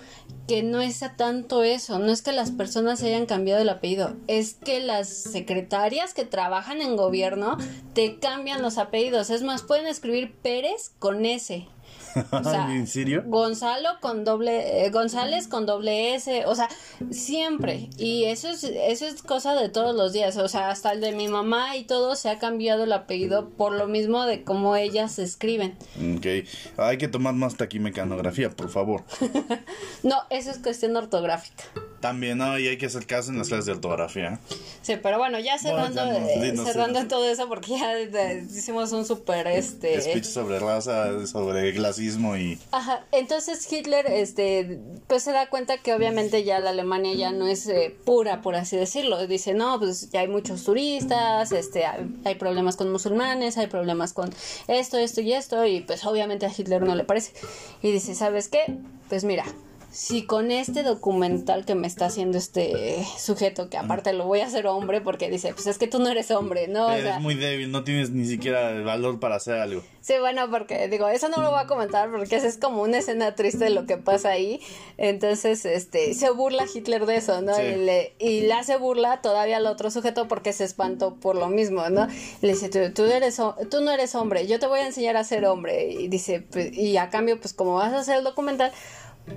[0.47, 4.55] que no es tanto eso, no es que las personas hayan cambiado el apellido, es
[4.55, 7.57] que las secretarias que trabajan en gobierno
[7.93, 11.67] te cambian los apellidos, es más, pueden escribir Pérez con S.
[12.31, 13.23] O sea, ¿En serio?
[13.25, 16.69] Gonzalo con doble, eh, González con doble S, o sea,
[17.11, 17.89] siempre.
[17.97, 21.11] Y eso es, eso es cosa de todos los días, o sea, hasta el de
[21.11, 25.13] mi mamá y todo se ha cambiado el apellido por lo mismo de cómo ellas
[25.13, 25.77] se escriben.
[26.17, 29.03] Ok, hay que tomar más taquimecanografía, por favor.
[30.03, 31.65] No, eso es cuestión ortográfica.
[31.99, 34.39] También, no, y hay que hacer caso en las clases de ortografía.
[34.81, 38.91] Sí, pero bueno, ya cerrando, ya no, eh, dinos, cerrando todo eso porque ya hicimos
[38.93, 42.57] un súper este Speech sobre raza, sobre clasismo y...
[42.71, 47.47] Ajá, entonces Hitler, este, pues se da cuenta que obviamente ya la Alemania ya no
[47.47, 49.27] es eh, pura, por así decirlo.
[49.27, 54.13] Dice, no, pues ya hay muchos turistas, este, hay, hay problemas con musulmanes, hay problemas
[54.13, 54.33] con
[54.67, 57.33] esto, esto y esto, y pues obviamente a Hitler no le parece.
[57.81, 58.77] Y dice, ¿sabes qué?
[59.09, 59.43] Pues mira,
[59.91, 64.45] si con este documental que me está haciendo este sujeto, que aparte lo voy a
[64.45, 66.91] hacer hombre porque dice, pues es que tú no eres hombre, ¿no?
[66.91, 69.81] Eres muy débil, no tienes ni siquiera el valor para hacer algo.
[70.01, 72.99] Sí, bueno, porque digo, eso no lo voy a comentar porque esa es como una
[72.99, 74.59] escena triste de lo que pasa ahí.
[74.97, 77.59] Entonces, este, se burla Hitler de eso, ¿no?
[77.59, 81.47] Y, le, y le hace burla todavía al otro sujeto porque se espantó por lo
[81.47, 82.07] mismo, ¿no?
[82.41, 85.23] Le dice, tú, tú, eres, tú no eres hombre, yo te voy a enseñar a
[85.23, 85.91] ser hombre.
[85.91, 88.71] Y dice, pues, y a cambio, pues como vas a hacer el documental,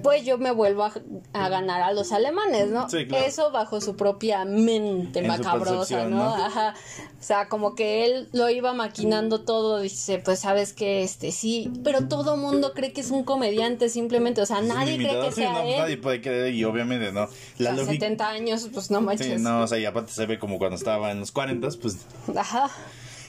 [0.03, 2.87] pues yo me vuelvo a, ganar a los alemanes, ¿no?
[2.91, 6.35] Eso bajo su propia mente macabrosa, ¿no?
[6.35, 6.75] Ajá.
[7.21, 11.71] O sea, como que él lo iba maquinando todo, dice, pues sabes que este sí,
[11.85, 15.65] pero todo mundo cree que es un comediante simplemente, o sea, nadie cree que sea
[15.65, 15.79] él.
[15.79, 17.29] Nadie puede creer y obviamente no.
[17.59, 19.27] La 70 años, pues no manches.
[19.27, 21.99] Sí, no, o sea, y aparte se ve como cuando estaba en los 40, pues
[22.37, 22.71] Ajá.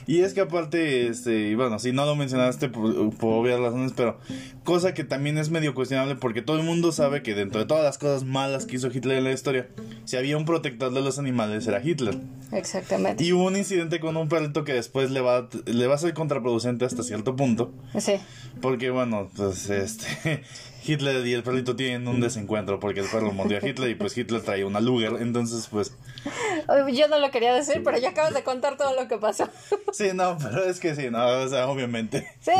[0.06, 4.18] Y es que aparte, este, bueno, si no lo mencionaste por, obvias razones, pero
[4.64, 7.84] cosa que también es medio cuestionable porque todo el mundo sabe que dentro de todas
[7.84, 9.68] las cosas malas que hizo Hitler en la historia,
[10.04, 12.16] si había un protector de los animales era Hitler.
[12.52, 13.24] Exactamente.
[13.24, 16.14] Y hubo un incidente con un perrito que después le va, le va a ser
[16.14, 17.72] contraproducente hasta cierto punto.
[17.98, 18.14] Sí.
[18.60, 20.42] Porque bueno, pues este
[20.84, 24.16] Hitler y el perrito tienen un desencuentro porque el perro mordió a Hitler y pues
[24.16, 25.92] Hitler traía una Luger, entonces pues...
[26.92, 29.48] Yo no lo quería decir, pero ya acabas de contar todo lo que pasó.
[29.92, 32.28] Sí, no, pero es que sí, no, o sea, obviamente.
[32.40, 32.52] Sí,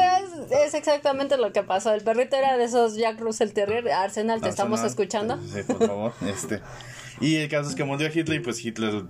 [0.64, 1.92] es, exactamente lo que pasó.
[1.92, 5.38] El perrito era de esos Jack Russell Terrier, Arsenal, te estamos escuchando.
[5.52, 6.60] Sí, por favor, este...
[7.20, 9.04] Y el caso es que mordió a Hitler y pues Hitler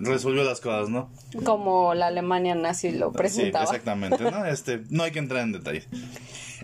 [0.00, 1.08] resolvió las cosas, ¿no?
[1.44, 3.64] Como la Alemania nazi lo presentaba.
[3.66, 4.44] Sí, exactamente, ¿no?
[4.56, 5.86] Este, no hay que entrar en detalles.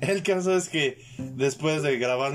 [0.02, 2.32] El caso es que después de grabar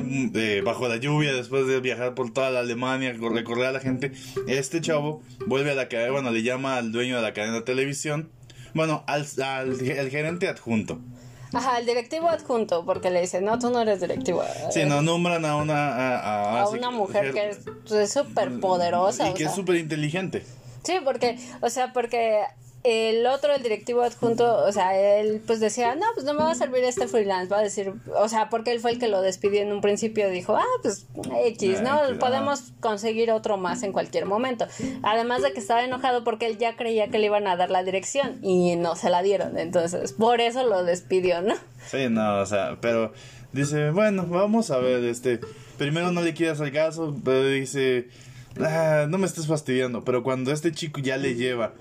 [0.64, 4.14] bajo la lluvia, después de viajar por toda la Alemania, recorrer a la gente,
[4.48, 7.62] este chavo vuelve a la cadena, bueno, le llama al dueño de la cadena de
[7.64, 8.32] televisión,
[8.74, 11.02] bueno, al, al gerente adjunto.
[11.52, 14.44] Ajá, el directivo adjunto, porque le dice, no, tú no eres directivo.
[14.72, 15.90] Sí, no, nombran a una...
[15.90, 19.30] A, a, una mujer que es súper poderosa.
[19.30, 20.46] Y que es súper inteligente.
[20.84, 22.44] Sí, porque, o sea, porque
[22.84, 26.52] el otro, el directivo adjunto, o sea, él pues decía, no, pues no me va
[26.52, 29.22] a servir este freelance, va a decir, o sea, porque él fue el que lo
[29.22, 31.08] despidió en un principio, dijo, ah, pues
[31.46, 32.00] X, ¿no?
[32.20, 34.68] Podemos conseguir otro más en cualquier momento.
[35.04, 37.84] Además de que estaba enojado porque él ya creía que le iban a dar la
[37.84, 41.56] dirección y no se la dieron, entonces por eso lo despidió, ¿no?
[41.90, 43.12] Sí, no, o sea, pero
[43.52, 45.40] dice, bueno, vamos a ver, este,
[45.78, 48.08] primero no le quieras el caso, pero dice,
[48.62, 51.74] ah, no me estés fastidiando, pero cuando este chico ya le lleva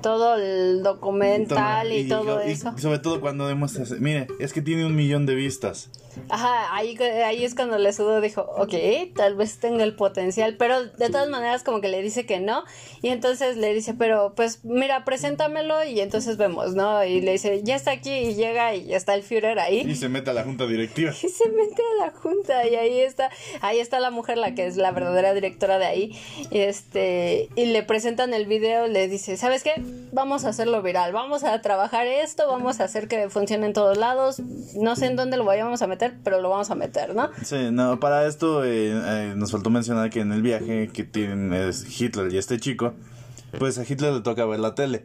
[0.00, 2.72] todo el documental y, todo eso.
[2.76, 5.90] Y sobre todo cuando demuestras, mire, es que tiene un millón de vistas.
[6.28, 8.74] Ajá, ahí, ahí es cuando le sudo dijo, ok,
[9.14, 12.64] tal vez tenga el potencial, pero de todas maneras como que le dice que no,
[13.00, 17.04] y entonces le dice, pero pues mira, preséntamelo y entonces vemos, ¿no?
[17.04, 19.80] Y le dice, ya está aquí y llega y está el Führer ahí.
[19.80, 21.12] Y se mete a la junta directiva.
[21.22, 24.66] Y se mete a la junta y ahí está, ahí está la mujer, la que
[24.66, 26.18] es la verdadera directora de ahí,
[26.50, 29.74] y este, y le presentan el video, le dice, ¿sabes qué?
[30.12, 33.96] Vamos a hacerlo viral, vamos a trabajar esto, vamos a hacer que funcione en todos
[33.96, 34.40] lados,
[34.74, 37.30] no sé en dónde lo vayamos a meter pero lo vamos a meter, ¿no?
[37.42, 41.52] Sí, no, para esto eh, eh, nos faltó mencionar que en el viaje que tienen
[41.52, 42.94] es Hitler y este chico,
[43.58, 45.04] pues a Hitler le toca ver la tele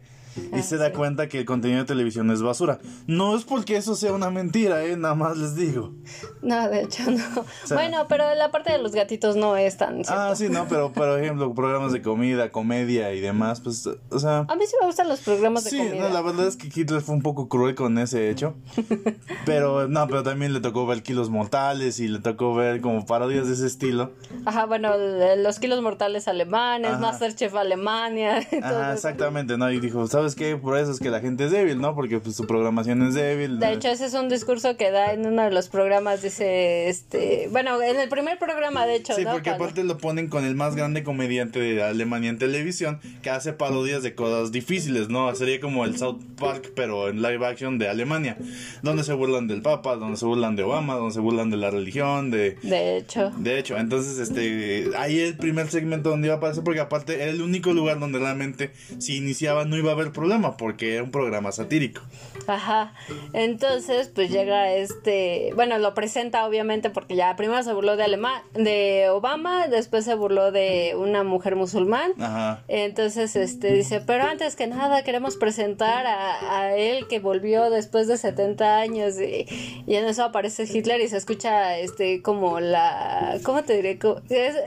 [0.55, 2.79] y se da cuenta que el contenido de televisión es basura.
[3.07, 4.97] No es porque eso sea una mentira, ¿eh?
[4.97, 5.93] Nada más les digo.
[6.41, 7.45] No, de hecho no.
[7.75, 10.01] bueno, pero la parte de los gatitos no es tan...
[10.07, 14.39] Ah, sí, no, pero por ejemplo, programas de comida, comedia y demás, pues, o sea...
[14.47, 15.91] A mí sí me gustan los programas de comida.
[15.91, 18.55] Sí, no, la verdad es que Hitler fue un poco cruel con ese hecho.
[19.45, 23.47] pero, no, pero también le tocó ver Kilos Mortales y le tocó ver como parodias
[23.47, 24.13] de ese estilo.
[24.45, 24.93] Ajá, bueno,
[25.37, 28.37] los Kilos Mortales alemanes, Masterchef Alemania.
[28.61, 29.71] Ajá, exactamente, ¿no?
[29.71, 30.26] Y dijo, ¿sabes?
[30.27, 31.95] Es que por eso es que la gente es débil, ¿no?
[31.95, 33.59] Porque pues, su programación es débil.
[33.59, 37.47] De hecho, ese es un discurso que da en uno de los programas, dice, este,
[37.51, 39.13] bueno, en el primer programa, de hecho.
[39.13, 43.29] Sí, porque aparte lo ponen con el más grande comediante de Alemania en televisión, que
[43.29, 45.33] hace parodias de cosas difíciles, ¿no?
[45.35, 48.37] Sería como el South Park, pero en live action de Alemania,
[48.81, 51.71] donde se burlan del Papa, donde se burlan de Obama, donde se burlan de la
[51.71, 52.57] religión, de...
[52.63, 53.31] De hecho.
[53.37, 57.31] De hecho, entonces, este, ahí el primer segmento donde iba a aparecer, porque aparte era
[57.31, 61.11] el único lugar donde realmente si iniciaba no iba a haber problema porque era un
[61.11, 62.01] programa satírico.
[62.47, 62.93] Ajá.
[63.33, 68.41] Entonces, pues llega este, bueno, lo presenta obviamente porque ya primero se burló de Alemán,
[68.53, 72.13] de Obama, después se burló de una mujer musulmán.
[72.19, 72.63] Ajá.
[72.67, 78.17] Entonces, este dice, pero antes que nada queremos presentar a, él que volvió después de
[78.17, 79.45] 70 años y,
[79.87, 83.99] en eso aparece Hitler y se escucha este como la ¿cómo te diré?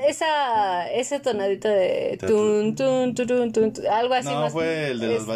[0.08, 5.26] esa ese tonadito de tun tun tun algo así no, fue el de los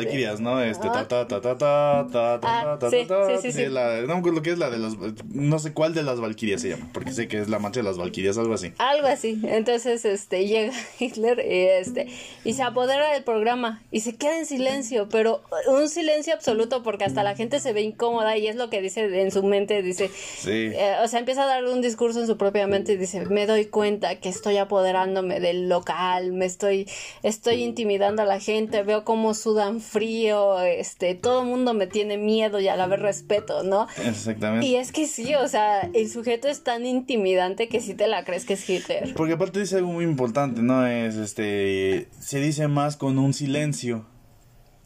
[0.41, 0.63] ¿no?
[0.63, 3.67] Este, ta, ta, ta, ta, ta, ta, ta, ta, sí, ta, sí, sí, sí.
[3.67, 4.95] La, no, lo que es la de las,
[5.33, 7.85] no sé cuál de las valquirias se llama, porque sé que es la marcha de
[7.85, 8.73] las valquirias, algo así.
[8.79, 9.41] Algo así.
[9.45, 12.09] Entonces, este, llega Hitler y este,
[12.45, 17.05] y se apodera del programa y se queda en silencio, pero un silencio absoluto porque
[17.05, 20.09] hasta la gente se ve incómoda y es lo que dice en su mente, dice,
[20.09, 20.51] Sí.
[20.75, 23.47] eh, o sea, empieza a dar un discurso en su propia mente y dice, me
[23.47, 26.89] doy cuenta que estoy apoderándome del local, me estoy,
[27.23, 32.17] estoy intimidando a la gente, veo cómo sudan frío, este, todo el mundo me tiene
[32.19, 33.87] miedo y a la vez respeto, ¿no?
[34.05, 34.67] Exactamente.
[34.67, 38.25] Y es que sí, o sea, el sujeto es tan intimidante que sí te la
[38.25, 39.15] crees que es Hitler.
[39.17, 40.87] Porque aparte dice algo muy importante, ¿no?
[40.87, 42.09] Es este.
[42.19, 44.07] Se dice más con un silencio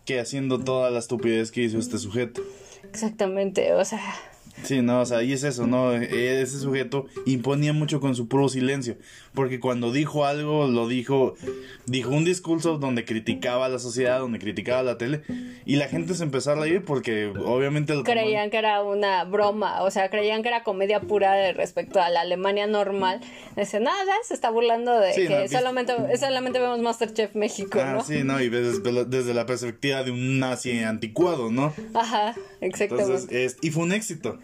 [0.04, 2.42] que haciendo toda la estupidez que hizo este sujeto.
[2.84, 4.00] Exactamente, o sea,
[4.64, 5.92] Sí, no, o sea, y es eso, ¿no?
[5.94, 8.96] E- Ese sujeto imponía mucho con su puro silencio,
[9.34, 11.34] porque cuando dijo algo, lo dijo,
[11.86, 15.22] dijo un discurso donde criticaba a la sociedad, donde criticaba a la tele,
[15.64, 19.24] y la gente se empezó a reír porque obviamente lo tomaron- creían que era una
[19.24, 23.20] broma, o sea, creían que era comedia pura de respecto a la Alemania normal.
[23.56, 27.92] Dicen, nada, se está burlando de Sí, que no, solamente, solamente vemos Masterchef México, Ah,
[27.94, 28.04] ¿no?
[28.04, 31.72] sí, no, y desde, desde la perspectiva de un nazi anticuado, ¿no?
[31.94, 33.12] Ajá, exactamente.
[33.14, 34.38] Entonces, es, y fue un éxito.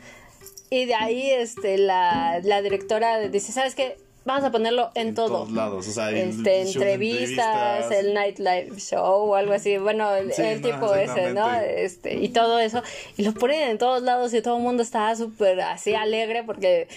[0.70, 3.96] Y de ahí este la, la directora dice, ¿sabes qué?
[4.26, 5.28] Vamos a ponerlo en, todo.
[5.28, 7.46] todos lados, o sea, el este, de entrevistas,
[7.84, 7.98] entrevistas.
[7.98, 11.52] el nightlife show o algo así, bueno, el, Sí, el no, tipo ese, ¿no?
[11.60, 12.82] Este, y todo eso,
[13.18, 16.88] y lo ponen en todos lados y todo el mundo está súper así alegre porque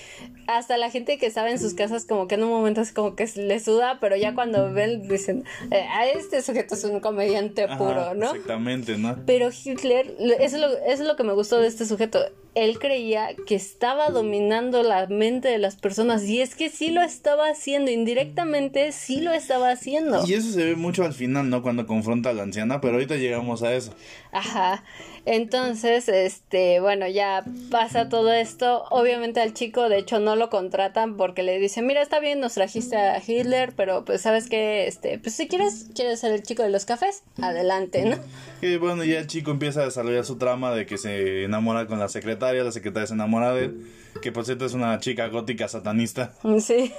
[0.48, 3.16] hasta la gente que estaba en sus casas como que en un momento es como
[3.18, 7.66] que le suda, pero ya cuando ven dicen, eh, a este sujeto es un comediante
[7.66, 8.28] Ajá, puro, ¿no?
[8.32, 9.18] Exactamente, ¿no?
[9.26, 12.20] Pero Hitler, lo- eso es, lo, eso es lo que me gustó de este sujeto.
[12.58, 17.02] Él creía que estaba dominando la mente de las personas y es que sí lo
[17.02, 20.26] estaba haciendo, indirectamente sí lo estaba haciendo.
[20.26, 21.62] Y eso se ve mucho al final, ¿no?
[21.62, 23.94] Cuando confronta a la anciana, pero ahorita llegamos a eso.
[24.38, 24.84] Ajá.
[25.26, 28.86] Entonces, este, bueno, ya pasa todo esto.
[28.92, 32.54] Obviamente al chico, de hecho, no lo contratan porque le dicen, mira, está bien, nos
[32.54, 36.64] trajiste a Hitler, pero pues sabes que, este, pues si quieres, quieres ser el chico
[36.64, 38.18] de los cafés, adelante, ¿no?
[38.62, 42.00] Y bueno, ya el chico empieza a desarrollar su trama de que se enamora con
[42.00, 45.68] la secretaria, la secretaria se enamora de él, que por cierto es una chica gótica
[45.68, 46.94] satanista, Sí.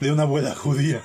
[0.00, 1.02] de una abuela judía.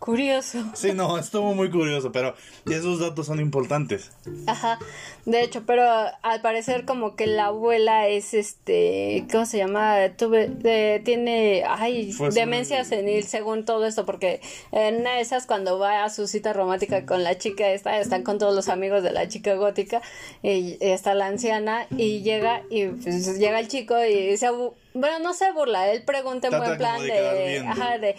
[0.00, 0.64] Curioso.
[0.74, 2.34] Sí, no, estuvo muy curioso, pero
[2.64, 4.10] esos datos son importantes.
[4.46, 4.78] Ajá,
[5.26, 5.84] de hecho, pero
[6.22, 9.96] al parecer como que la abuela es este, ¿cómo se llama?
[10.16, 14.40] Tuve, de- tiene, ay, Fue demencia senil según todo esto, porque
[14.72, 18.54] en esas cuando va a su cita romántica con la chica esta, están con todos
[18.54, 20.00] los amigos de la chica gótica,
[20.42, 25.34] y está la anciana, y llega, y pues llega el chico y abu- bueno, no
[25.34, 28.16] se burla, él pregunta en buen plan de ajá, de,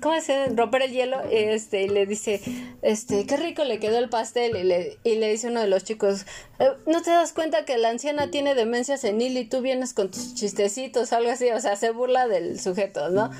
[0.00, 2.40] ¿cómo se romper el hielo, este, y le dice,
[2.82, 5.84] este, qué rico le quedó el pastel, y le, y le dice uno de los
[5.84, 6.26] chicos,
[6.58, 10.10] "Eh, ¿no te das cuenta que la anciana tiene demencia senil y tú vienes con
[10.10, 11.48] tus chistecitos, algo así?
[11.50, 13.30] O sea, se burla del sujeto, ¿no?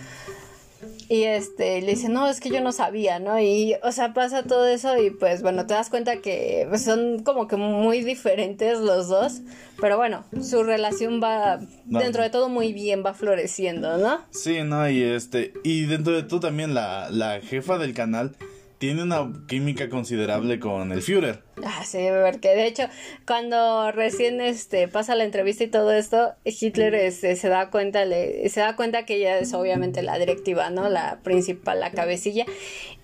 [1.09, 3.41] Y este, le dice, no, es que yo no sabía, ¿no?
[3.41, 7.23] Y, o sea, pasa todo eso y pues, bueno, te das cuenta que pues, son
[7.23, 9.41] como que muy diferentes los dos,
[9.81, 14.21] pero bueno, su relación va, dentro de todo, muy bien, va floreciendo, ¿no?
[14.31, 18.37] Sí, no, y este, y dentro de todo también la, la jefa del canal
[18.79, 21.43] tiene una química considerable con el Führer.
[21.65, 22.85] Ah, sí, porque de hecho,
[23.27, 28.49] cuando recién este pasa la entrevista y todo esto, Hitler este, se da cuenta, le,
[28.49, 30.89] se da cuenta que ella es obviamente la directiva, ¿no?
[30.89, 32.47] La principal, la cabecilla.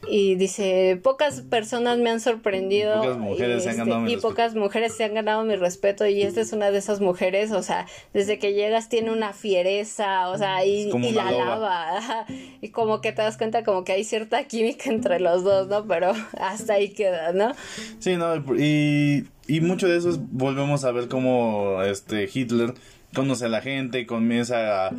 [0.06, 3.00] Y dice, pocas personas me han sorprendido.
[3.00, 4.28] Pocas mujeres y, se han este, ganado mi y respeto".
[4.28, 6.06] pocas mujeres se han ganado mi respeto.
[6.06, 10.28] Y esta es una de esas mujeres, o sea, desde que llegas tiene una fiereza,
[10.28, 11.44] o sea, y, y la loba.
[11.44, 12.26] lava.
[12.60, 15.86] Y como que te das cuenta como que hay cierta química entre los dos, ¿no?
[15.86, 17.52] Pero hasta ahí queda, ¿no?
[17.98, 22.74] Sí, no, y, y mucho de eso es- volvemos a ver cómo este Hitler
[23.14, 24.92] conoce a la gente, comienza a,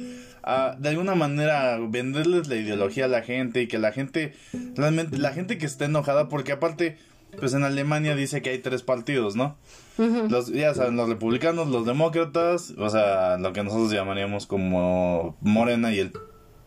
[0.43, 4.33] a, de alguna manera venderles la ideología a la gente y que la gente
[4.75, 6.97] realmente la gente que está enojada porque aparte
[7.39, 9.57] pues en Alemania dice que hay tres partidos, ¿no?
[10.29, 15.93] Los, ya saben, los republicanos, los demócratas, o sea, lo que nosotros llamaríamos como Morena
[15.93, 16.13] y el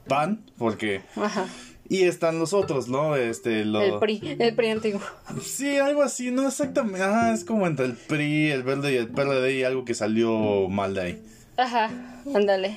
[0.07, 1.47] PAN, porque Ajá.
[1.89, 3.17] Y están los otros, ¿no?
[3.17, 5.01] Este, lo- El PRI, el PRI antiguo.
[5.43, 7.03] Sí, algo así, no exactamente.
[7.03, 10.69] Ajá, es como entre el PRI, el Verde y el PRD y algo que salió
[10.69, 11.23] mal de ahí.
[11.57, 11.91] Ajá,
[12.35, 12.77] ándale.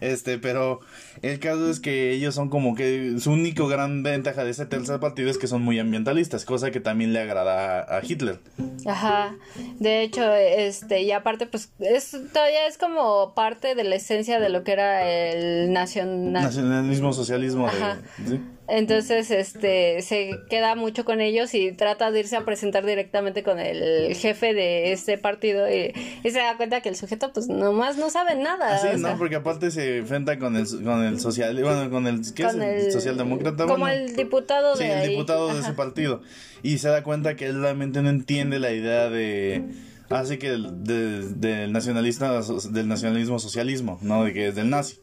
[0.00, 0.80] Este, pero
[1.22, 5.00] el caso es que ellos son como que su único gran ventaja de ese tercer
[5.00, 8.38] partido es que son muy ambientalistas, cosa que también le agrada a, Hitler.
[8.86, 9.34] Ajá.
[9.78, 14.48] De hecho, este, y aparte, pues, es, todavía es como parte de la esencia de
[14.48, 16.42] lo que era el nacional.
[16.42, 17.98] Nacionalismo, socialismo, de- Ajá.
[18.26, 18.40] ¿sí?
[18.70, 23.58] Entonces, este, se queda mucho con ellos y trata de irse a presentar directamente con
[23.58, 28.10] el jefe de este partido y, se da cuenta que el sujeto, pues, nomás no
[28.10, 28.78] sabe nada.
[28.78, 32.44] Sí, no, porque aparte se enfrenta con el, con el social, bueno, con el, ¿qué
[32.44, 32.54] es?
[32.54, 33.66] El, socialdemócrata.
[33.66, 36.22] Como el diputado de Sí, el diputado de ese partido.
[36.62, 39.64] Y se da cuenta que él realmente no entiende la idea de
[40.10, 42.40] así que del, del nacionalista
[42.70, 45.00] del nacionalismo socialismo, no de que es del nazi.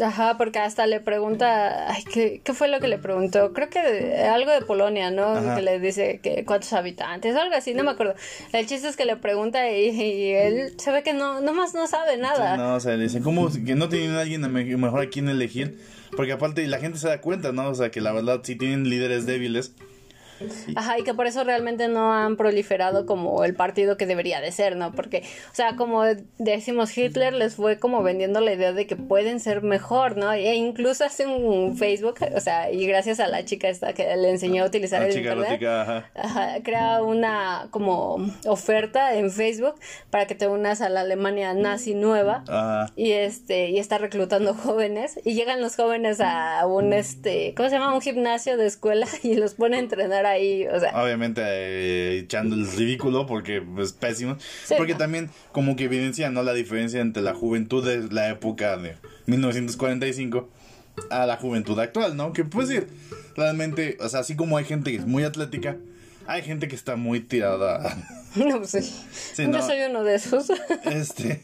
[0.00, 3.52] Ajá, porque hasta le pregunta, ay, ¿qué, ¿qué, fue lo que le preguntó?
[3.52, 5.54] Creo que algo de Polonia, ¿no?
[5.54, 8.14] Que le dice que cuántos habitantes, algo así, no me acuerdo.
[8.52, 12.16] El chiste es que le pregunta y, él se ve que no, nomás no sabe
[12.16, 12.56] nada.
[12.56, 15.78] no, o sea, le dice, ¿cómo que no tienen alguien mejor a quien elegir?
[16.16, 17.68] Porque aparte la gente se da cuenta, ¿no?
[17.68, 19.72] O sea, que la verdad si tienen líderes débiles
[20.74, 24.52] Ajá, y que por eso realmente no han proliferado como el partido que debería de
[24.52, 24.92] ser, ¿no?
[24.92, 26.04] Porque, o sea, como
[26.38, 30.32] decimos, Hitler les fue como vendiendo la idea de que pueden ser mejor, ¿no?
[30.32, 34.30] E incluso hace un Facebook, o sea, y gracias a la chica esta que le
[34.30, 35.62] enseñó a utilizar el internet,
[36.14, 36.58] ajá.
[36.62, 39.74] crea una como oferta en Facebook
[40.10, 42.44] para que te unas a la Alemania nazi nueva
[42.96, 47.76] y este y está reclutando jóvenes y llegan los jóvenes a un este, ¿cómo se
[47.76, 47.94] llama?
[47.94, 50.90] Un gimnasio de escuela y los pone a entrenar ahí, o sea.
[51.02, 54.36] Obviamente eh, echando el ridículo porque es pésimo.
[54.76, 56.42] porque también como que evidencia, ¿no?
[56.42, 58.96] La diferencia entre la juventud de la época de
[59.26, 60.48] 1945
[61.10, 62.32] a la juventud actual, ¿no?
[62.32, 62.88] Que puede decir,
[63.36, 65.76] realmente, o sea, así como hay gente que es muy atlética,
[66.26, 67.96] hay gente que está muy tirada.
[68.36, 69.42] No, pues sí.
[69.50, 70.52] Yo soy uno de esos.
[70.84, 71.42] Este.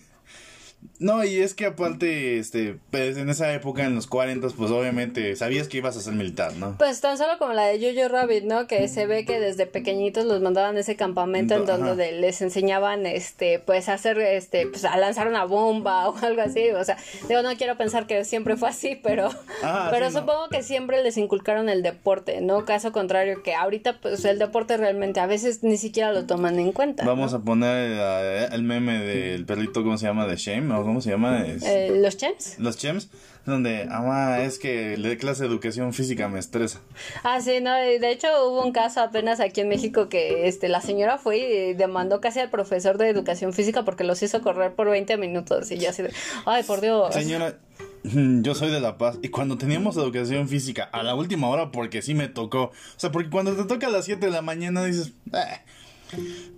[0.99, 5.35] No, y es que aparte, este, pues en esa época, en los 40, pues obviamente
[5.35, 6.77] sabías que ibas a ser militar, ¿no?
[6.79, 8.69] Pues tan solo como la de Jojo Rabbit, ¿no?
[8.69, 13.05] Que se ve que desde pequeñitos los mandaban a ese campamento en donde les enseñaban,
[13.07, 16.71] este, pues a hacer, este, pues a lanzar una bomba o algo así.
[16.71, 16.97] O sea,
[17.29, 19.31] digo, no quiero pensar que siempre fue así, pero,
[19.65, 22.65] ah, pero supongo que siempre les inculcaron el deporte, ¿no?
[22.65, 26.73] Caso contrario, que ahorita, pues el deporte realmente a veces ni siquiera lo toman en
[26.73, 27.05] cuenta.
[27.05, 30.27] Vamos a poner eh, el meme del perrito, ¿cómo se llama?
[30.27, 31.45] De Shame, ¿o cómo se llama?
[31.47, 32.59] Eh, los Chems.
[32.59, 33.09] Los Chems,
[33.45, 36.81] donde, ah, es que la clase de educación física me estresa.
[37.23, 40.81] Ah, sí, no, de hecho hubo un caso apenas aquí en México que este la
[40.81, 44.89] señora fue y demandó casi al profesor de educación física porque los hizo correr por
[44.89, 46.13] 20 minutos y ya así de,
[46.47, 47.15] ay, por Dios.
[47.15, 47.59] Señora,
[48.05, 52.03] yo soy de La Paz y cuando teníamos educación física a la última hora porque
[52.03, 54.85] sí me tocó, o sea, porque cuando te toca a las 7 de la mañana
[54.85, 55.61] dices, eh,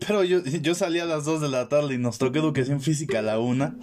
[0.07, 3.21] pero yo, yo salí a las 2 de la tarde y nos tocó educación física
[3.21, 3.75] a la 1.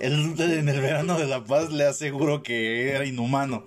[0.00, 3.66] El, en el verano de La Paz le aseguro que era inhumano.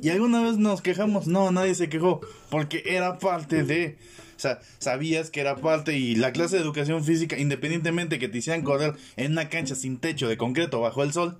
[0.00, 3.96] Y alguna vez nos quejamos, no, nadie se quejó, porque era parte de...
[4.36, 8.38] O sea, sabías que era parte y la clase de educación física, independientemente que te
[8.38, 11.38] hicieran correr en una cancha sin techo de concreto bajo el sol,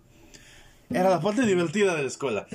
[0.90, 2.46] era la parte divertida de la escuela.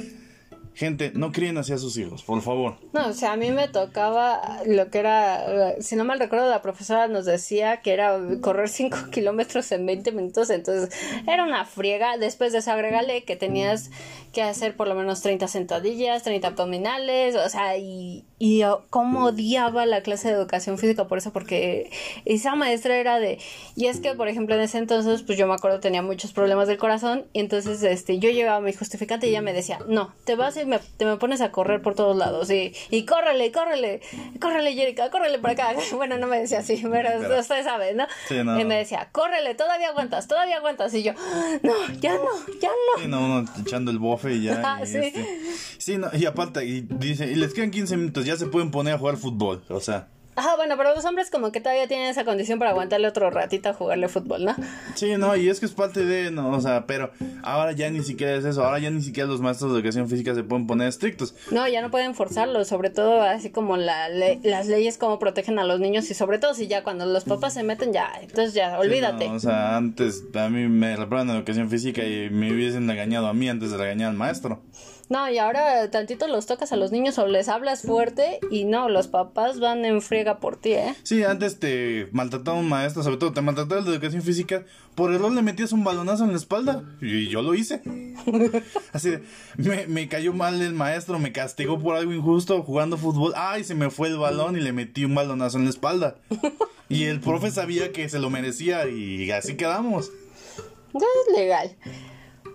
[0.77, 2.75] Gente, no críen hacia sus hijos, por favor.
[2.93, 6.61] No, o sea, a mí me tocaba lo que era, si no mal recuerdo, la
[6.61, 12.19] profesora nos decía que era correr 5 kilómetros en 20 minutos, entonces era una friega.
[12.19, 13.89] Después de eso agregale que tenías
[14.37, 18.61] que hacer por lo menos 30 sentadillas, 30 abdominales, o sea, y, y
[18.91, 21.89] cómo odiaba la clase de educación física por eso, porque
[22.23, 23.39] esa maestra era de,
[23.75, 26.67] y es que, por ejemplo, en ese entonces, pues yo me acuerdo tenía muchos problemas
[26.67, 30.35] del corazón, y entonces este, yo llevaba mi justificante y ella me decía, no, te
[30.35, 34.01] vas y me, te me pones a correr por todos lados, y, y córrele, córrele,
[34.39, 35.79] córrele, Jerica, córrele para acá.
[35.97, 38.05] Bueno, no me decía así, pero, usted sabe, ¿no?
[38.29, 41.13] Y me decía, córrele, todavía aguantas, todavía aguantas, y yo,
[41.63, 42.29] no, ya no,
[42.61, 43.01] ya no.
[43.01, 44.61] Sí, no, echando el bofe y ya.
[44.65, 44.97] Ah, sí.
[44.97, 45.25] Este,
[45.77, 48.93] sí, no, y aparte, y dice, y les quedan 15 minutos, ya se pueden poner
[48.95, 50.09] a jugar fútbol, o sea.
[50.37, 53.69] Ajá, bueno, pero los hombres como que todavía tienen esa condición para aguantarle otro ratito
[53.69, 54.55] a jugarle fútbol, ¿no?
[54.93, 57.09] Sí, no, y es que es parte de, no, o sea, pero
[57.41, 60.35] ahora ya ni siquiera es eso, ahora ya ni siquiera los maestros de educación física
[60.35, 61.33] se pueden poner estrictos.
[61.49, 65.63] No, ya no pueden forzarlo, sobre todo así como la las leyes como protegen a
[65.63, 68.77] los niños y sobre todo si ya cuando los papás se meten ya, entonces ya,
[68.77, 69.27] olvídate.
[69.29, 73.49] o sea, antes a mí me reproban educación física y me hubiesen regañado a mí
[73.49, 74.61] antes de regañar al maestro.
[75.09, 78.89] No, y ahora tantito los tocas a los niños o les hablas fuerte y no,
[78.89, 80.95] los papás van en friega por ti, ¿eh?
[81.03, 85.13] Sí, antes te maltrataba un maestro, sobre todo te maltrataba el de educación física, por
[85.13, 87.81] error le metías un balonazo en la espalda y yo lo hice.
[88.93, 89.13] Así
[89.55, 93.75] me, me cayó mal el maestro, me castigó por algo injusto jugando fútbol, ay, se
[93.75, 96.15] me fue el balón y le metí un balonazo en la espalda.
[96.89, 100.09] Y el profe sabía que se lo merecía y así quedamos.
[100.93, 101.75] Es legal.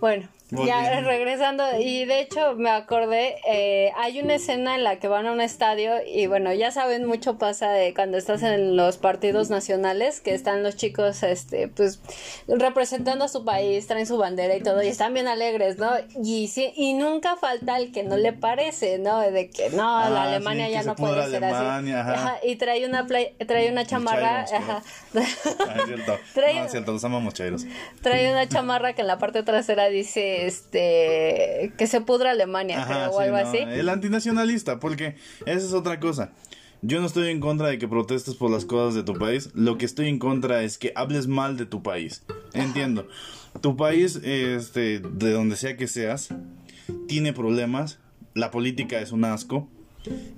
[0.01, 0.27] Bueno,
[0.65, 5.25] Ya regresando, y de hecho me acordé, eh, hay una escena en la que van
[5.25, 9.49] a un estadio y bueno, ya saben, mucho pasa de cuando estás en los partidos
[9.49, 11.99] nacionales, que están los chicos, este, pues,
[12.47, 15.89] representando a su país, traen su bandera y todo, y están bien alegres, ¿no?
[16.23, 19.19] Y sí, y nunca falta el que no le parece, ¿no?
[19.19, 19.77] De que no,
[20.09, 22.11] la Ah, Alemania sí, ya no puede ser Alemania, así.
[22.11, 22.37] ajá.
[22.43, 24.81] y trae una play- trae una chamarra, ajá.
[25.13, 26.17] Ah, es cierto.
[26.33, 27.65] Trae- No, es cierto, los amamos, chairos.
[28.01, 32.93] Trae una chamarra que en la parte trasera dice este que se pudra Alemania, Ajá,
[32.93, 33.57] creo, o sí, algo no, así.
[33.57, 35.15] El antinacionalista, porque
[35.45, 36.31] esa es otra cosa.
[36.85, 39.51] Yo no estoy en contra de que protestes por las cosas de tu país.
[39.53, 42.23] Lo que estoy en contra es que hables mal de tu país.
[42.53, 43.07] Entiendo.
[43.61, 46.29] Tu país, este, de donde sea que seas,
[47.07, 47.99] tiene problemas.
[48.33, 49.69] La política es un asco.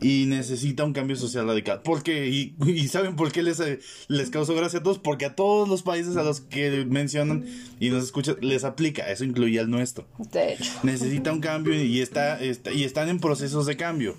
[0.02, 1.82] Y necesita un cambio social radical.
[1.82, 2.28] ¿Por qué?
[2.30, 3.60] ¿Y, y saben por qué les,
[4.08, 5.00] les causó gracia a todos?
[5.00, 7.46] Porque a todos los países a los que mencionan
[7.80, 9.10] y nos escuchan les aplica.
[9.12, 10.72] Eso incluye al nuestro De hecho.
[10.84, 14.16] necesita un cambio y está, está- y están en procesos de cambio.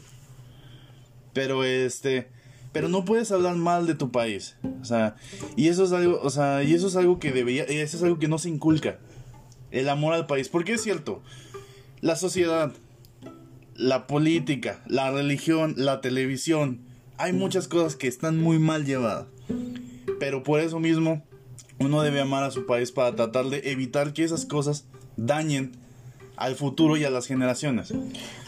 [1.33, 2.29] Pero este,
[2.73, 4.57] pero no puedes hablar mal de tu país.
[4.81, 5.17] O sea,
[5.57, 8.19] y eso es algo, o sea, y eso es algo que debería, eso es algo
[8.19, 8.99] que no se inculca.
[9.71, 11.23] El amor al país, porque es cierto.
[12.01, 12.73] La sociedad,
[13.79, 16.81] la política, la religión, la televisión,
[17.19, 19.27] hay muchas cosas que están muy mal llevadas.
[20.19, 21.25] Pero por eso mismo
[21.79, 25.73] uno debe amar a su país para tratar de evitar que esas cosas dañen
[26.37, 27.93] al futuro y a las generaciones.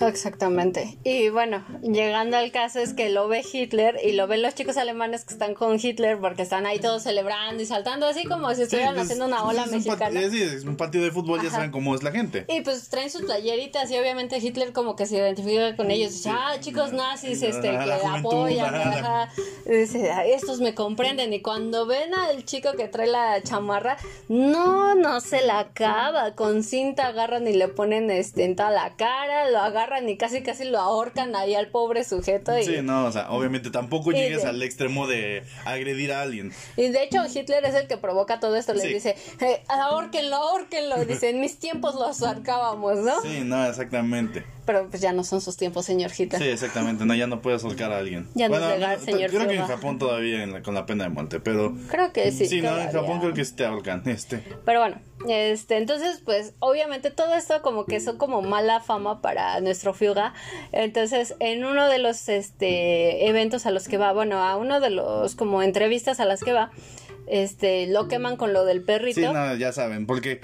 [0.00, 0.98] Exactamente.
[1.04, 4.76] Y bueno, llegando al caso es que lo ve Hitler y lo ven los chicos
[4.76, 8.62] alemanes que están con Hitler porque están ahí todos celebrando y saltando así como si
[8.62, 10.20] estuvieran pues, haciendo una ola es un mexicana.
[10.20, 12.44] part- es, es un partido de fútbol, ya saben cómo es la gente.
[12.48, 16.12] Y pues traen sus playeritas y obviamente Hitler como que se identifica con ellos.
[16.12, 19.30] Dice, ah, chicos nazis, este, que la juventud, apoyan, ajá.
[19.66, 21.32] Dice, "Ah, estos me comprenden.
[21.32, 23.96] Y cuando ven al chico que trae la chamarra,
[24.28, 26.34] no, no se la acaba.
[26.34, 30.42] Con cinta agarran y le ponen este, en toda la cara, lo agarran y casi
[30.42, 32.58] casi lo ahorcan ahí al pobre sujeto.
[32.58, 36.52] Y, Sí, no, o sea, obviamente tampoco llegues de- al extremo de agredir a alguien.
[36.76, 38.74] y de hecho Hitler es el que provoca todo esto.
[38.74, 38.88] Le Sí.
[38.94, 41.04] dice, eh, ahórquenlo, ahórquenlo.
[41.04, 43.22] Dice, en mis tiempos los ahorcábamos, ¿no?
[43.22, 44.44] Sí, no, exactamente.
[44.66, 46.42] Pero pues ya no son sus tiempos, señor Hitler.
[46.42, 47.04] Sí, exactamente.
[47.06, 48.28] No, ya no puedes ahorcar a alguien.
[48.34, 49.66] Ya no es legal, no, señor Creo que en.
[49.66, 51.74] Japón todavía en la- con la pena de muerte, pero...
[51.88, 52.46] Creo que sí.
[52.46, 53.00] Sí, no, en todavía.
[53.00, 54.02] Japón creo que sí te ahorcan.
[54.08, 54.42] Este.
[54.66, 59.60] Pero bueno, este, entonces, pues, obviamente todo esto como que son como mala fama para
[59.60, 60.34] nuestro Fuga.
[60.72, 64.90] Entonces, en uno de los este eventos a los que va, bueno, a uno de
[64.90, 66.70] los como entrevistas a las que va,
[67.26, 69.20] este, lo queman con lo del perrito.
[69.20, 70.40] Sí, no, ya saben, porque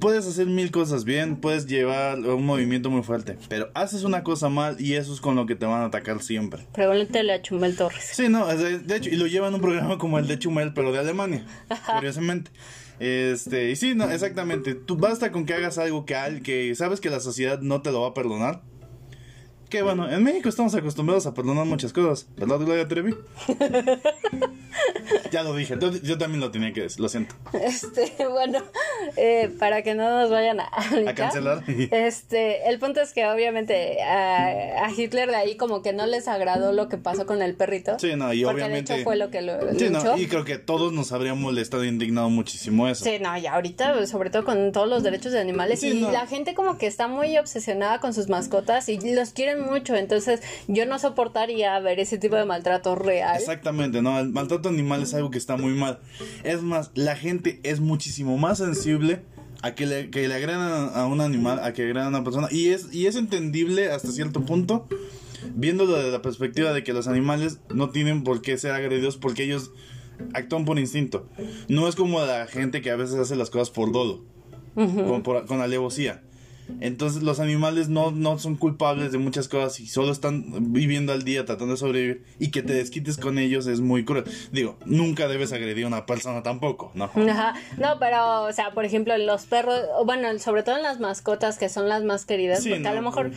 [0.00, 4.48] puedes hacer mil cosas bien, puedes llevar un movimiento muy fuerte, pero haces una cosa
[4.48, 6.66] mal y eso es con lo que te van a atacar siempre.
[6.72, 8.10] Pregúntale a Chumel Torres.
[8.12, 10.92] Sí, no, de hecho, y lo llevan a un programa como el de Chumel, pero
[10.92, 11.46] de Alemania,
[11.94, 12.50] curiosamente.
[13.04, 14.74] Este, y sí, no, exactamente.
[14.74, 18.00] Tú basta con que hagas algo que, que sabes que la sociedad no te lo
[18.00, 18.62] va a perdonar.
[19.74, 23.12] Que bueno, en México estamos acostumbrados a perdonar muchas cosas, ¿verdad, Gloria Trevi?
[25.32, 27.34] ya lo dije, yo, también lo tenía que decir, lo siento.
[27.52, 28.60] Este, bueno,
[29.16, 30.68] eh, para que no nos vayan a,
[31.08, 31.64] A cancelar.
[31.66, 36.28] Este, el punto es que obviamente a, a Hitler de ahí como que no les
[36.28, 37.98] agradó lo que pasó con el perrito.
[37.98, 38.92] Sí, no, y porque obviamente.
[38.92, 40.16] de hecho fue lo que lo Sí, no, linchó.
[40.18, 43.04] y creo que todos nos habría molestado e indignado muchísimo eso.
[43.04, 46.12] Sí, no, y ahorita, sobre todo con todos los derechos de animales, Sí, y no.
[46.12, 50.40] la gente como que está muy obsesionada con sus mascotas y los quieren mucho, entonces
[50.68, 53.36] yo no soportaría ver ese tipo de maltrato real.
[53.38, 55.98] Exactamente, no, el maltrato animal es algo que está muy mal.
[56.44, 59.22] Es más, la gente es muchísimo más sensible
[59.62, 62.48] a que le, que le agredan a, un animal, a que agredan a una persona.
[62.50, 64.86] Y es, y es entendible hasta cierto punto,
[65.54, 69.44] viéndolo desde la perspectiva de que los animales no tienen por qué ser agredidos porque
[69.44, 69.70] ellos
[70.34, 71.28] actúan por instinto.
[71.68, 74.24] No es como la gente que a veces hace las cosas por dolo,
[74.74, 76.22] con, por- con alevosía.
[76.80, 81.22] Entonces los animales no, no son culpables de muchas cosas y solo están viviendo al
[81.24, 84.24] día tratando de sobrevivir y que te desquites con ellos es muy cruel.
[84.52, 87.04] Digo, nunca debes agredir a una persona tampoco, ¿no?
[87.30, 87.54] Ajá.
[87.78, 91.68] No, pero, o sea, por ejemplo, los perros, bueno, sobre todo en las mascotas que
[91.68, 93.30] son las más queridas, Sí, porque a lo mejor,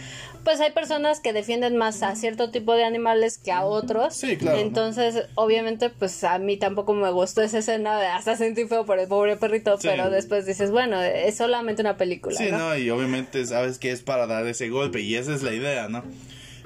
[0.44, 0.60] pues.
[0.62, 4.16] hay personas que defienden más a cierto tipo de animales que a otros.
[4.16, 4.58] Sí, claro.
[4.60, 9.00] Entonces, obviamente, pues a mí tampoco me gustó esa escena, de- hasta sentí feo por
[9.00, 9.88] el pobre perrito, Sí.
[9.90, 12.38] pero después dices, bueno, es solamente una película.
[12.38, 12.58] Sí, ¿no?
[12.58, 15.90] no, y obviamente sabes que es para dar ese golpe y esa es la idea,
[15.90, 16.04] ¿no?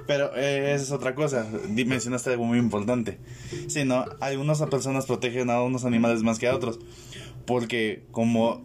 [0.08, 3.20] Pero eh, esa es otra cosa, mencionaste algo muy importante.
[3.68, 4.06] Sí, ¿no?
[4.20, 6.80] Algunas personas protegen a unos animales más que a otros.
[7.46, 8.64] Porque como...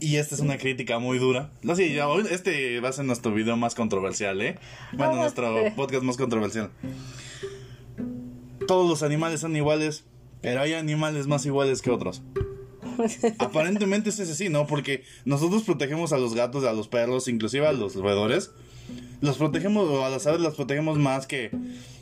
[0.00, 1.50] Y esta es una crítica muy dura.
[1.62, 4.58] No sé, ya, este va a ser nuestro video más controversial, ¿eh?
[4.92, 5.70] Bueno, nuestro sí.
[5.76, 6.70] podcast más controversial.
[8.66, 10.04] Todos los animales son iguales,
[10.40, 12.22] pero hay animales más iguales que otros.
[13.38, 14.66] Aparentemente es así, ¿no?
[14.66, 18.50] Porque nosotros protegemos a los gatos, a los perros, inclusive a los roedores.
[19.20, 21.50] Los protegemos, o a las aves las protegemos más que,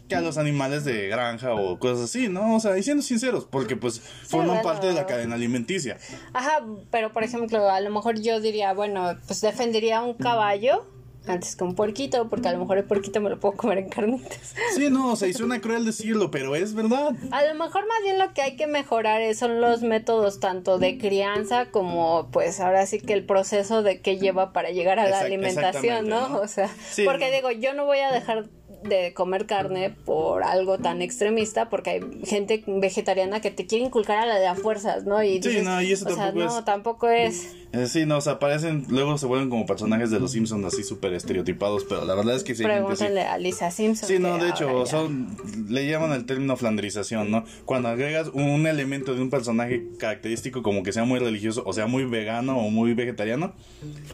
[0.09, 2.57] que a los animales de granja o cosas así, ¿no?
[2.57, 4.62] O sea, y siendo sinceros, porque pues forman bueno.
[4.62, 5.99] parte de la cadena alimenticia.
[6.32, 10.86] Ajá, pero por ejemplo, a lo mejor yo diría, bueno, pues defendería un caballo
[11.29, 14.55] antes un puerquito, porque a lo mejor el puerquito me lo puedo comer en carnitas.
[14.74, 17.12] Sí, no, o sea, y suena cruel decirlo, pero es verdad.
[17.31, 20.79] A lo mejor más bien lo que hay que mejorar es- son los métodos tanto
[20.79, 25.09] de crianza como pues ahora sí que el proceso de que lleva para llegar a
[25.09, 26.37] la Exact- alimentación, ¿no?
[26.41, 27.35] O sea, Sí, porque no.
[27.37, 28.47] digo, yo no voy a dejar
[28.83, 34.18] de comer carne por algo tan extremista porque hay gente vegetariana que te quiere inculcar
[34.18, 35.22] a la de a fuerzas, ¿no?
[35.22, 38.16] Y Sí, no, y eso o sea, tampoco no, es- tampoco es Eh, sí, no,
[38.16, 42.05] o sea, parecen, luego se vuelven como personajes de los Simpsons así súper estereotipados, pero
[42.05, 42.62] la verdad es que sí.
[42.62, 44.09] Pregúntenle a Lisa Simpson.
[44.09, 45.37] Sí, no, de hecho, son,
[45.68, 47.45] le llaman el término flanderización, ¿no?
[47.66, 51.87] Cuando agregas un elemento de un personaje característico como que sea muy religioso, o sea,
[51.87, 53.53] muy vegano o muy vegetariano,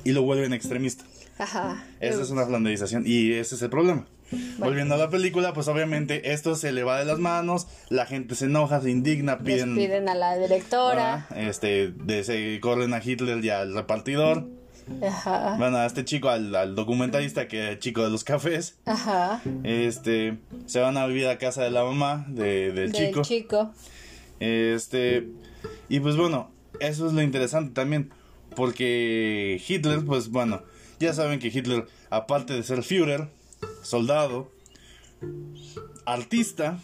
[0.05, 1.05] y lo vuelven extremista.
[1.39, 1.85] Ajá.
[2.01, 4.07] Esa es una flanderización y ese es el problema.
[4.59, 8.35] Volviendo a la película, pues obviamente esto se le va de las manos, la gente
[8.35, 9.75] se enoja, se indigna, piden...
[9.77, 11.27] Despiden a la directora.
[11.31, 14.47] ah, este, de, se corren a Hitler y al repartidor.
[15.07, 15.55] Ajá.
[15.59, 18.77] Bueno, a este chico, al, al documentalista que es chico de los cafés.
[18.85, 19.41] Ajá.
[19.63, 23.23] Este, se van a vivir a casa de la mamá de- del Del chico.
[23.23, 23.73] chico.
[24.41, 25.29] Este,
[25.89, 26.51] y pues bueno,
[26.81, 28.11] eso es lo interesante también,
[28.57, 30.63] porque Hitler, pues bueno,
[30.99, 33.29] ya saben que Hitler, aparte de ser Führer,
[33.83, 34.51] soldado,
[36.07, 36.79] artista,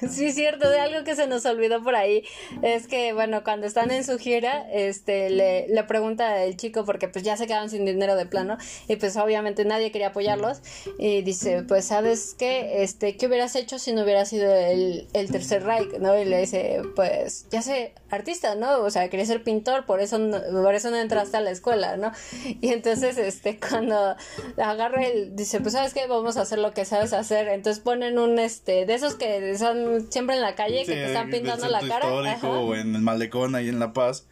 [0.10, 2.24] Sí, cierto, de algo que se nos olvidó por ahí
[2.62, 7.08] es que, bueno, cuando están en su gira, este, le, le pregunta el chico, porque
[7.08, 8.56] pues ya se quedaron sin dinero de plano,
[8.88, 10.60] y pues obviamente nadie quería apoyarlos,
[10.98, 12.82] y dice, pues, ¿sabes qué?
[12.82, 16.18] Este, ¿qué hubieras hecho si no hubiera sido el, el tercer Reich, no?
[16.18, 18.80] Y le dice, pues, ya sé, artista, ¿no?
[18.80, 21.96] O sea, quería ser pintor, por eso no, por eso no entraste a la escuela,
[21.96, 22.12] ¿no?
[22.60, 24.16] Y entonces, este, cuando
[24.56, 26.06] agarra el, dice, pues, ¿sabes qué?
[26.06, 29.85] Vamos a hacer lo que sabes hacer, entonces ponen un, este, de esos que son
[30.10, 32.06] siempre en la calle, que te están pintando la cara.
[32.06, 32.48] histórico Ajá.
[32.48, 34.26] o en el malecón ahí en La Paz.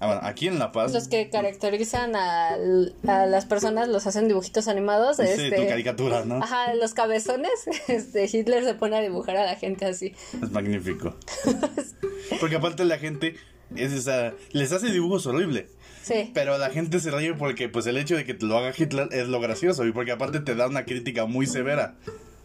[0.00, 0.92] Ah, bueno, aquí en La Paz.
[0.92, 2.56] Los que caracterizan a,
[3.02, 5.16] las personas los hacen dibujitos animados.
[5.16, 6.36] Sí, este, tu caricatura, ¿no?
[6.36, 7.50] Ajá, los cabezones.
[7.88, 10.14] Este, Hitler se pone a dibujar a la gente así.
[10.40, 11.16] Es magnífico.
[12.40, 13.34] Porque aparte la gente
[13.74, 15.66] es esa, les hace dibujos horribles.
[16.02, 16.30] Sí.
[16.32, 19.08] Pero la gente se ríe porque pues el hecho de que te lo haga Hitler
[19.12, 21.96] es lo gracioso y porque aparte te da una crítica muy severa.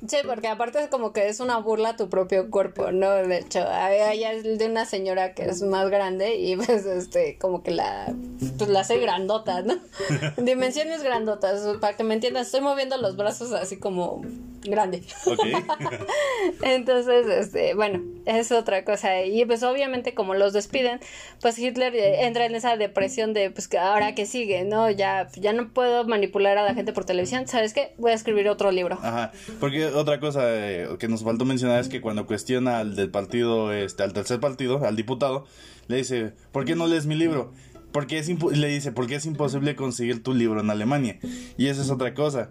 [0.08, 3.10] Sí, porque aparte es como que es una burla a tu propio cuerpo, ¿no?
[3.12, 7.64] De hecho, ella es de una señora que es más grande y pues este, como
[7.64, 8.14] que la,
[8.58, 9.76] pues la hace grandota, ¿no?
[10.38, 14.24] Dimensiones grandotas, para que me entiendas, estoy moviendo los brazos así como
[14.64, 15.04] grande.
[15.26, 15.40] ¿Ok?
[16.64, 19.24] Entonces, este, bueno, es otra cosa.
[19.24, 21.00] Y pues obviamente como los despiden,
[21.42, 24.90] pues Hitler eh, entra en esa depresión de pues que ahora que sigue, ¿no?
[24.90, 27.94] Ya, ya no puedo manipular a la gente por televisión, ¿sabes qué?
[27.98, 28.98] Voy a escribir otro libro.
[29.02, 29.32] Ajá.
[29.60, 33.72] Porque otra cosa eh, que nos faltó mencionar es que cuando cuestiona al del partido,
[33.72, 35.46] este, al tercer partido, al diputado,
[35.88, 37.52] le dice, ¿por qué no lees mi libro?
[37.92, 41.20] Porque es le dice, porque es imposible conseguir tu libro en Alemania.
[41.58, 42.50] Y esa es otra cosa.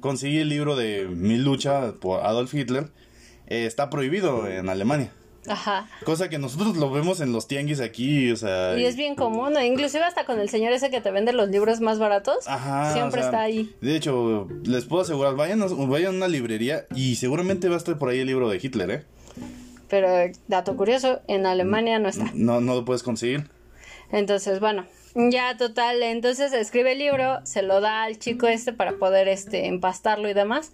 [0.00, 2.90] Conseguir el libro de Mi lucha por Adolf Hitler
[3.46, 5.10] eh, está prohibido en Alemania.
[5.46, 5.88] Ajá.
[6.04, 8.78] Cosa que nosotros lo vemos en los tianguis aquí, o sea...
[8.78, 9.62] Y es bien común, ¿no?
[9.62, 13.20] inclusive hasta con el señor ese que te vende los libros más baratos, Ajá, siempre
[13.20, 13.74] o sea, está ahí.
[13.80, 17.78] De hecho, les puedo asegurar, vayan a, vayan a una librería y seguramente va a
[17.78, 19.04] estar por ahí el libro de Hitler, ¿eh?
[19.88, 20.08] Pero
[20.48, 22.30] dato curioso, en Alemania no está.
[22.34, 23.48] No, no lo puedes conseguir.
[24.10, 28.98] Entonces, bueno, ya total, entonces escribe el libro, se lo da al chico este para
[28.98, 30.72] poder este empastarlo y demás.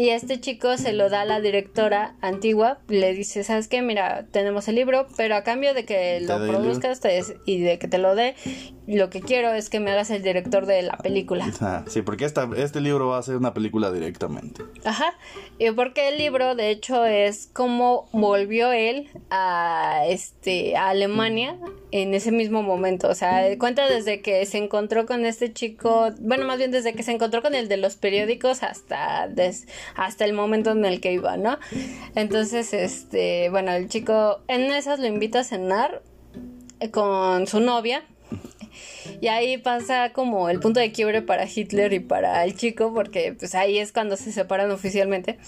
[0.00, 3.82] Y este chico se lo da a la directora antigua, le dice, ¿sabes qué?
[3.82, 7.88] Mira, tenemos el libro, pero a cambio de que lo produzcas te- y de que
[7.88, 8.36] te lo dé,
[8.86, 11.44] lo que quiero es que me hagas el director de la película.
[11.88, 14.62] Sí, porque esta, este libro va a ser una película directamente.
[14.84, 15.14] Ajá,
[15.58, 21.56] y porque el libro de hecho es cómo volvió él a este a Alemania
[21.90, 26.44] en ese mismo momento, o sea, cuenta desde que se encontró con este chico, bueno,
[26.46, 30.32] más bien desde que se encontró con el de los periódicos hasta des- hasta el
[30.32, 31.58] momento en el que iba, ¿no?
[32.14, 36.02] Entonces, este, bueno, el chico en esas lo invita a cenar
[36.80, 38.04] eh, con su novia
[39.20, 43.34] y ahí pasa como el punto de quiebre para Hitler y para el chico, porque
[43.38, 45.38] pues ahí es cuando se separan oficialmente.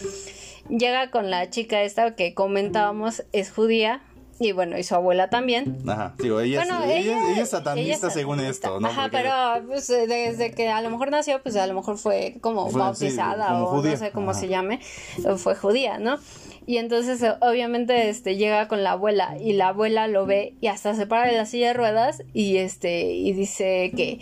[0.68, 4.02] Llega con la chica esta que comentábamos, es judía,
[4.40, 5.76] y bueno, y su abuela también.
[5.86, 8.68] Ajá, digo, ella, Bueno, es, ella, ella, ella es satanista ella es según satanista.
[8.68, 8.88] esto, ¿no?
[8.88, 12.36] Ajá, Porque- pero pues, desde que a lo mejor nació, pues a lo mejor fue
[12.40, 13.90] como Fue, sí, bautizada como o judía.
[13.92, 14.40] no sé cómo Ajá.
[14.40, 14.80] se llame,
[15.36, 16.18] fue judía, ¿no?
[16.66, 20.94] Y entonces obviamente este llega con la abuela y la abuela lo ve y hasta
[20.94, 24.20] se para de la silla de ruedas y este y dice que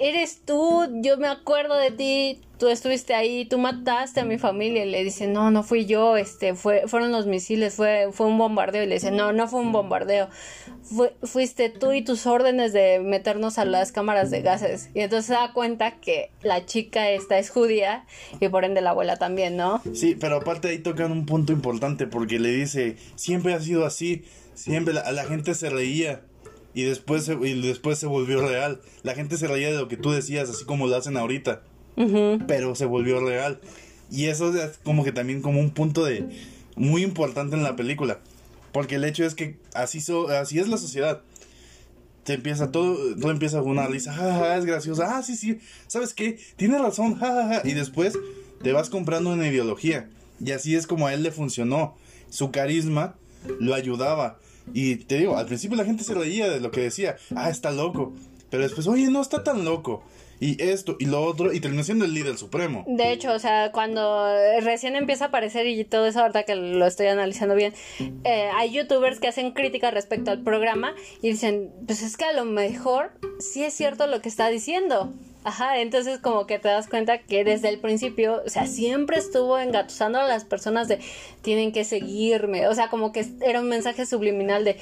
[0.00, 4.84] eres tú, yo me acuerdo de ti, tú estuviste ahí, tú mataste a mi familia.
[4.84, 8.38] Y le dice, no, no fui yo, este, fue, fueron los misiles, fue, fue un
[8.38, 8.82] bombardeo.
[8.82, 10.28] Y le dice, no, no fue un bombardeo.
[11.22, 14.90] fuiste tú y tus órdenes de meternos a las cámaras de gases.
[14.94, 18.04] Y entonces se da cuenta que la chica esta es judía
[18.40, 19.82] y por ende la abuela también, ¿no?
[19.92, 24.24] Sí, pero aparte ahí tocan un punto importante porque le dice, siempre ha sido así,
[24.54, 26.22] siempre la, gente se reía
[26.72, 28.80] y después, se, y después se volvió real.
[29.02, 31.62] La gente se reía de lo que tú decías, así como lo hacen ahorita
[32.46, 33.60] pero se volvió real.
[34.10, 36.28] Y eso es como que también como un punto de
[36.76, 38.20] muy importante en la película.
[38.72, 41.22] Porque el hecho es que así, so, es la sociedad.
[42.24, 46.12] Te empieza todo, todo empieza con una risa, jajaja, es graciosa, ah, sí, sí, ¿sabes
[46.12, 46.40] qué?
[46.56, 48.18] Tienes razón, jajaja, y después
[48.64, 50.10] te vas comprando una ideología.
[50.44, 51.96] Y así es como a él le funcionó.
[52.28, 53.14] Su carisma
[53.60, 54.40] lo ayudaba.
[54.74, 57.70] Y te digo, al principio la gente se reía de lo que decía, ah, está
[57.70, 58.12] loco.
[58.50, 60.02] Pero después, oye, no está tan loco
[60.40, 62.84] y esto y lo otro y terminó siendo el líder supremo.
[62.86, 64.26] De hecho, o sea, cuando
[64.60, 67.74] recién empieza a aparecer y todo eso, ahorita que lo estoy analizando bien,
[68.24, 72.32] eh, hay youtubers que hacen crítica respecto al programa y dicen, pues es que a
[72.32, 75.12] lo mejor sí es cierto lo que está diciendo.
[75.46, 79.56] Ajá, entonces como que te das cuenta que desde el principio, o sea, siempre estuvo
[79.60, 80.98] engatusando a las personas de
[81.40, 84.76] tienen que seguirme, o sea, como que era un mensaje subliminal de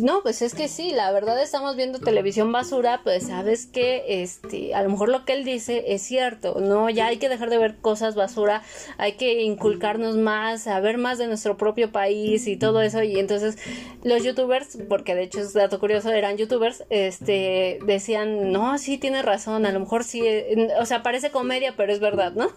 [0.00, 4.74] no, pues es que sí, la verdad estamos viendo televisión basura, pues sabes que este,
[4.74, 7.58] a lo mejor lo que él dice es cierto, no, ya hay que dejar de
[7.58, 8.62] ver cosas basura,
[8.96, 13.18] hay que inculcarnos más, a ver más de nuestro propio país y todo eso y
[13.18, 13.58] entonces
[14.02, 19.22] los youtubers, porque de hecho es dato curioso, eran youtubers, este decían, "No, sí tiene
[19.22, 22.50] razón, a lo mejor sí, eh, o sea, parece comedia, pero es verdad, ¿no?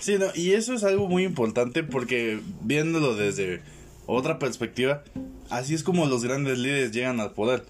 [0.00, 3.62] Sí, no, y eso es algo muy importante porque viéndolo desde
[4.06, 5.02] otra perspectiva,
[5.50, 7.64] así es como los grandes líderes llegan al poder.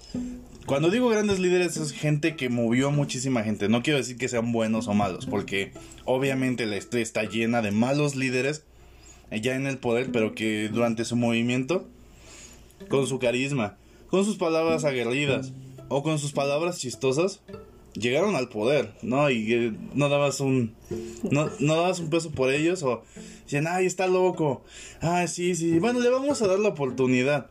[0.67, 3.69] Cuando digo grandes líderes es gente que movió a muchísima gente.
[3.69, 5.73] No quiero decir que sean buenos o malos, porque
[6.07, 8.65] obviamente la historia está llena de malos líderes
[9.31, 11.87] ya en el poder, pero que durante su movimiento,
[12.89, 13.77] con su carisma,
[14.09, 15.53] con sus palabras aguerridas
[15.89, 17.41] o con sus palabras chistosas,
[17.95, 19.31] llegaron al poder, ¿no?
[19.31, 20.75] Y eh, no dabas un
[21.31, 23.03] no, no dabas un peso por ellos o
[23.45, 24.63] decían, "Ay, está loco."
[25.01, 25.79] "Ah, sí, sí.
[25.79, 27.49] Bueno, le vamos a dar la oportunidad."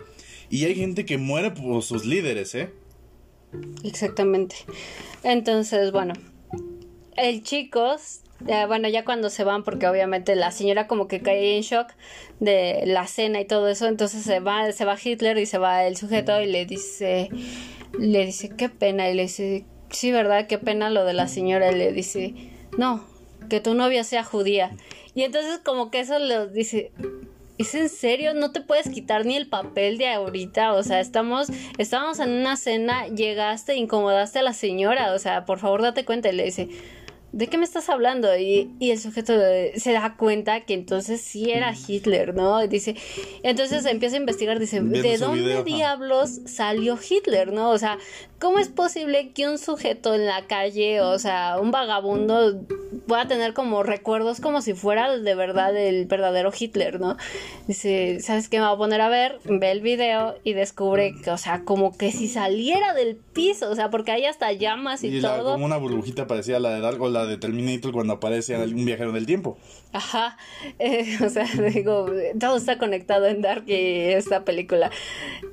[0.50, 2.70] Y hay gente que muere por sus líderes, ¿eh?
[3.84, 4.56] Exactamente.
[5.24, 6.14] Entonces, bueno,
[7.16, 7.98] el chico
[8.48, 11.88] eh, bueno, ya cuando se van, porque obviamente la señora como que cae en shock
[12.40, 15.86] de la cena y todo eso, entonces se va, se va Hitler y se va
[15.86, 17.30] el sujeto y le dice,
[17.98, 20.48] le dice, qué pena, y le dice, sí, ¿verdad?
[20.48, 21.72] Qué pena lo de la señora.
[21.72, 22.34] le dice,
[22.78, 23.04] no,
[23.50, 24.72] que tu novia sea judía.
[25.16, 26.92] Y entonces como que eso le dice,
[27.58, 28.34] ¿es en serio?
[28.34, 30.74] No te puedes quitar ni el papel de ahorita.
[30.74, 35.14] O sea, estamos, estamos en una cena, llegaste, incomodaste a la señora.
[35.14, 36.30] O sea, por favor date cuenta.
[36.30, 36.70] Y le dice,
[37.34, 38.38] ¿de qué me estás hablando?
[38.38, 39.34] Y, y, el sujeto
[39.76, 42.66] se da cuenta que entonces sí era Hitler, ¿no?
[42.68, 42.96] Dice,
[43.42, 47.72] entonces empieza a investigar, dice, ¿de dónde diablos salió Hitler, no?
[47.72, 47.98] O sea,
[48.40, 52.62] ¿cómo es posible que un sujeto en la calle, o sea, un vagabundo,
[53.08, 57.18] pueda tener como recuerdos como si fuera de verdad el verdadero Hitler, ¿no?
[57.68, 58.60] Dice, ¿sabes qué?
[58.60, 61.98] Me va a poner a ver, ve el video y descubre que, o sea, como
[61.98, 65.54] que si saliera del piso, o sea, porque hay hasta llamas y, todo.
[65.54, 69.26] Como una burbujita parecía la de Dark o de Terminator cuando aparece un viajero del
[69.26, 69.58] tiempo.
[69.92, 70.38] Ajá,
[70.80, 72.08] eh, o sea, digo,
[72.40, 73.74] todo está conectado en Dark y
[74.12, 74.92] esta película.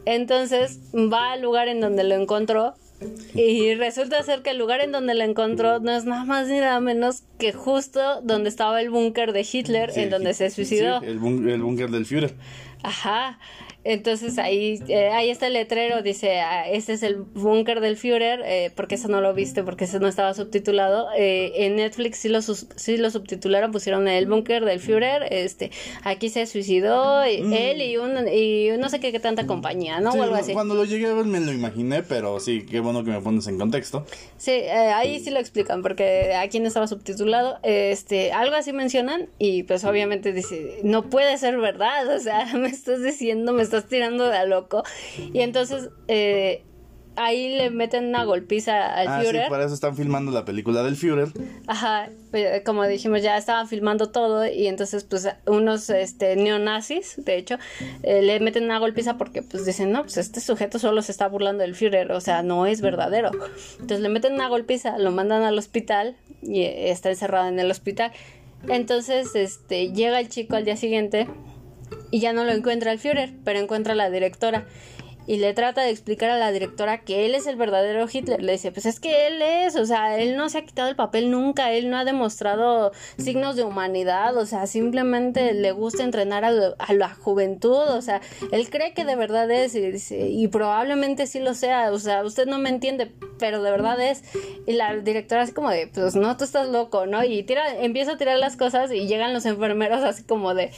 [0.05, 2.75] Entonces va al lugar en donde lo encontró
[3.35, 6.59] y resulta ser que el lugar en donde lo encontró no es nada más ni
[6.59, 11.01] nada menos que justo donde estaba el búnker de Hitler, en donde se suicidó.
[11.01, 12.35] Sí, el búnker del Führer.
[12.83, 13.39] Ajá.
[13.83, 18.43] Entonces ahí, eh, ahí está el letrero, dice, ah, este es el búnker del Führer,
[18.45, 21.09] eh, porque eso no lo viste, porque eso no estaba subtitulado.
[21.16, 25.70] Eh, en Netflix sí lo, sí lo subtitularon, pusieron el búnker del Führer, este,
[26.03, 27.53] aquí se suicidó mm.
[27.53, 30.11] él y, un, y no sé qué, qué tanta compañía, ¿no?
[30.11, 30.53] o algo así.
[30.53, 33.47] Cuando lo llegué a ver me lo imaginé, pero sí, qué bueno que me pones
[33.47, 34.05] en contexto.
[34.37, 39.62] Sí, ahí sí lo explican, porque aquí no estaba subtitulado, este, algo así mencionan y
[39.62, 44.29] pues obviamente dice, no puede ser verdad, o sea, me estás diciendo, me estás tirando
[44.29, 44.83] de a loco.
[45.33, 46.64] Y entonces eh,
[47.16, 49.45] ahí le meten una golpiza al ah, Führer.
[49.45, 51.29] Sí, para eso están filmando la película del Führer.
[51.66, 57.37] Ajá, pues, como dijimos, ya estaban filmando todo y entonces pues unos este neonazis, de
[57.37, 57.59] hecho,
[58.03, 61.29] eh, le meten una golpiza porque pues dicen, no, pues este sujeto solo se está
[61.29, 63.31] burlando del Führer, o sea, no es verdadero.
[63.75, 68.12] Entonces le meten una golpiza, lo mandan al hospital y está encerrado en el hospital.
[68.68, 71.27] Entonces, este, llega el chico al día siguiente
[72.11, 74.64] y ya no lo encuentra el Führer, pero encuentra a la directora
[75.31, 78.43] y le trata de explicar a la directora que él es el verdadero Hitler.
[78.43, 80.97] Le dice, pues es que él es, o sea, él no se ha quitado el
[80.97, 86.45] papel nunca, él no ha demostrado signos de humanidad, o sea, simplemente le gusta entrenar
[86.45, 86.51] a,
[86.93, 88.20] la juventud, o sea,
[88.51, 92.59] él cree que de verdad es y, probablemente sí lo sea, o sea, usted no
[92.59, 94.24] me entiende, pero de verdad es.
[94.66, 97.22] Y la directora así como de, pues no, tú estás loco, ¿no?
[97.22, 100.72] Y tira, empieza a tirar las cosas y llegan los enfermeros así como de,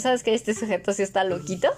[0.00, 1.68] sabes que este sujeto sí está loquito.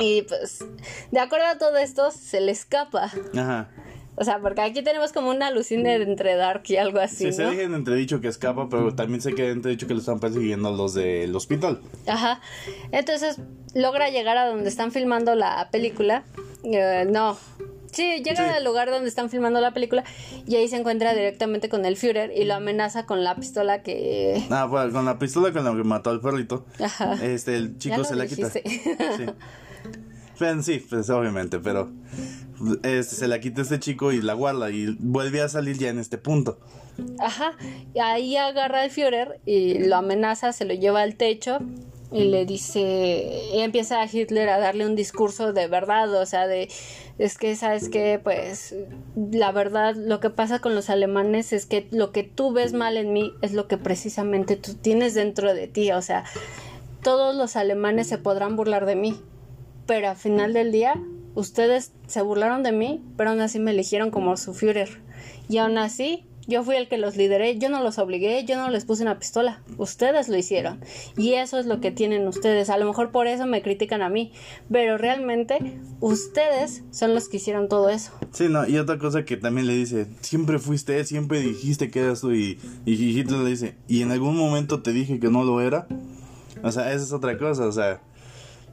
[0.00, 0.64] Y pues,
[1.10, 3.10] de acuerdo a todo esto, se le escapa.
[3.36, 3.68] Ajá.
[4.20, 7.24] O sea, porque aquí tenemos como una alucina entre Dark y algo así.
[7.26, 10.00] Sí, se deja en entredicho que escapa, pero también se queda en entredicho que lo
[10.00, 11.80] están persiguiendo los del hospital.
[12.06, 12.40] Ajá.
[12.92, 13.38] Entonces
[13.74, 16.24] logra llegar a donde están filmando la película.
[16.64, 17.38] Eh, no.
[17.92, 20.04] Sí, llega al lugar donde están filmando la película
[20.46, 24.44] y ahí se encuentra directamente con el Führer y lo amenaza con la pistola que.
[24.50, 26.66] Ah, pues con la pistola con la que mató al perrito.
[26.78, 27.14] Ajá.
[27.22, 28.50] Este, el chico se la quita.
[28.50, 28.60] Sí.
[30.62, 31.90] Sí, pues obviamente, pero
[32.82, 35.98] este, se la quita este chico y la guarda y vuelve a salir ya en
[35.98, 36.58] este punto.
[37.18, 37.52] Ajá,
[38.02, 41.58] ahí agarra al Führer y lo amenaza, se lo lleva al techo
[42.12, 46.46] y le dice, y empieza a Hitler a darle un discurso de verdad, o sea,
[46.48, 46.68] de,
[47.18, 48.74] es que, ¿sabes que Pues
[49.14, 52.96] la verdad, lo que pasa con los alemanes es que lo que tú ves mal
[52.96, 56.24] en mí es lo que precisamente tú tienes dentro de ti, o sea,
[57.02, 59.20] todos los alemanes se podrán burlar de mí,
[59.90, 60.94] pero al final del día
[61.34, 65.00] ustedes se burlaron de mí, pero aún así me eligieron como su Führer.
[65.48, 68.70] Y aún así, yo fui el que los lideré, yo no los obligué, yo no
[68.70, 70.78] les puse una pistola, ustedes lo hicieron.
[71.16, 72.70] Y eso es lo que tienen ustedes.
[72.70, 74.30] A lo mejor por eso me critican a mí,
[74.70, 75.58] pero realmente
[75.98, 78.12] ustedes son los que hicieron todo eso.
[78.30, 82.20] Sí, no, y otra cosa que también le dice, siempre fuiste, siempre dijiste que eras
[82.20, 85.88] tú y, y le dice, y en algún momento te dije que no lo era.
[86.62, 88.00] O sea, esa es otra cosa, o sea,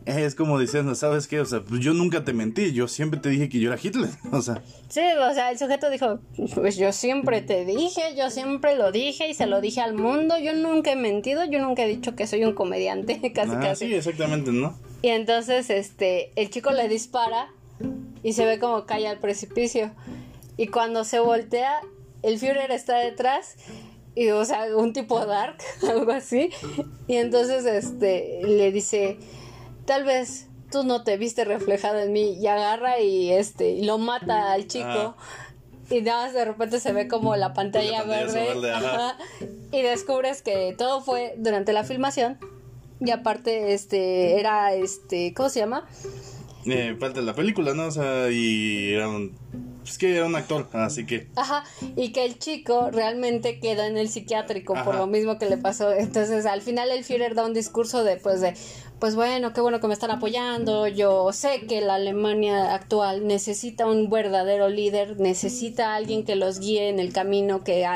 [0.07, 1.39] es como diciendo, ¿sabes qué?
[1.41, 4.09] O sea, pues yo nunca te mentí, yo siempre te dije que yo era Hitler,
[4.31, 4.61] o sea.
[4.89, 6.19] Sí, o sea, el sujeto dijo,
[6.55, 10.37] pues yo siempre te dije, yo siempre lo dije y se lo dije al mundo,
[10.37, 13.87] yo nunca he mentido, yo nunca he dicho que soy un comediante, casi ah, casi.
[13.87, 14.77] Sí, exactamente, ¿no?
[15.01, 17.49] Y entonces, este, el chico le dispara
[18.23, 19.91] y se ve como cae al precipicio.
[20.57, 21.81] Y cuando se voltea,
[22.23, 23.55] el Führer está detrás
[24.17, 26.49] y o sea, un tipo dark, algo así.
[27.07, 29.19] Y entonces este le dice,
[29.87, 33.97] tal vez tú no te viste reflejado en mí y agarra y este y lo
[33.97, 35.15] mata al chico.
[35.89, 38.53] Y nada más de repente se ve como la pantalla, verde,
[39.71, 42.37] y descubres que todo fue durante la filmación
[42.99, 45.87] y aparte este era este ¿cómo se llama?
[46.65, 47.85] Eh, de la película, ¿no?
[47.85, 49.33] O sea, y era un
[49.87, 51.27] es que era un actor, así que.
[51.35, 51.63] Ajá,
[51.95, 55.93] y que el chico realmente quedó en el psiquiátrico por lo mismo que le pasó.
[55.93, 58.53] Entonces, al final el Führer da un discurso de, pues, de,
[58.99, 60.87] pues bueno, qué bueno que me están apoyando.
[60.87, 66.89] Yo sé que la Alemania actual necesita un verdadero líder, necesita alguien que los guíe
[66.89, 67.87] en el camino, que,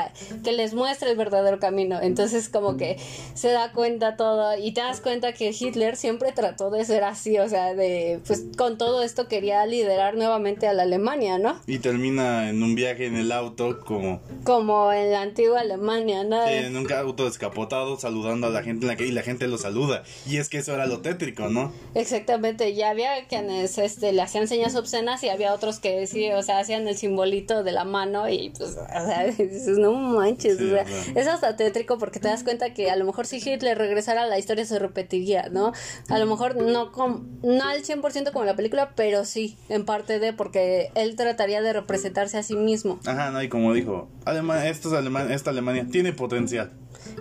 [0.44, 1.98] que les muestre el verdadero camino.
[2.00, 2.98] Entonces, como que
[3.34, 7.38] se da cuenta todo y te das cuenta que Hitler siempre trató de ser así,
[7.38, 11.60] o sea, de, pues con todo esto quería liderar nuevamente a la Alemania, ¿no?
[11.66, 14.20] Y termina en un viaje en el auto como...
[14.44, 16.46] Como en la antigua Alemania, ¿no?
[16.46, 19.48] Sí, en un auto descapotado saludando a la gente en la que y la gente
[19.48, 20.04] lo saluda.
[20.26, 21.72] Y es que eso era tétrico, ¿no?
[21.94, 26.42] Exactamente, ya había quienes este, le hacían señas obscenas y había otros que sí, o
[26.42, 30.68] sea, hacían el simbolito de la mano y pues, o sea, dices, no manches, o
[30.68, 30.84] sea,
[31.14, 34.38] es hasta tétrico porque te das cuenta que a lo mejor si Hitler regresara la
[34.38, 35.72] historia se repetiría, ¿no?
[36.08, 40.18] A lo mejor no, con, no al 100% como la película, pero sí, en parte
[40.18, 43.00] de, porque él trataría de representarse a sí mismo.
[43.06, 44.92] Ajá, no, y como dijo, Alemania, estos
[45.30, 46.72] esta Alemania tiene potencial.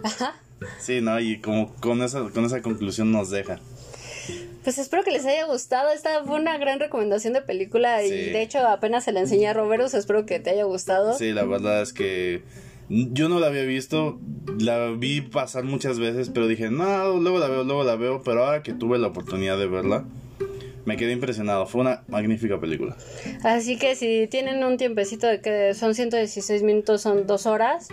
[0.03, 0.35] Ajá.
[0.79, 3.59] Sí, no, y como con esa, con esa conclusión nos deja.
[4.63, 5.91] Pues espero que les haya gustado.
[5.91, 9.53] Esta fue una gran recomendación de película y de hecho apenas se la enseñé a
[9.53, 9.97] Roberto.
[9.97, 11.17] Espero que te haya gustado.
[11.17, 12.43] Sí, la verdad es que
[12.89, 14.19] yo no la había visto.
[14.59, 18.21] La vi pasar muchas veces, pero dije, no, luego la veo, luego la veo.
[18.23, 20.05] Pero ahora que tuve la oportunidad de verla,
[20.85, 21.65] me quedé impresionado.
[21.65, 22.95] Fue una magnífica película.
[23.43, 27.87] Así que si tienen un tiempecito de que son 116 minutos, son dos horas.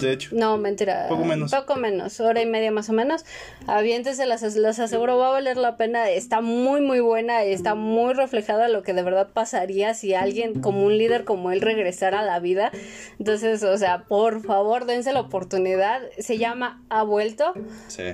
[0.00, 0.30] De hecho.
[0.32, 1.06] No, mentira.
[1.08, 1.50] Poco menos.
[1.50, 3.24] Poco menos, hora y media más o menos.
[3.66, 6.10] Aviéntense, las, las aseguro, va a valer la pena.
[6.10, 10.60] Está muy, muy buena y está muy reflejada lo que de verdad pasaría si alguien
[10.60, 12.70] como un líder como él regresara a la vida.
[13.18, 16.00] Entonces, o sea, por favor, dense la oportunidad.
[16.18, 17.52] Se llama Ha vuelto.
[17.88, 18.12] Sí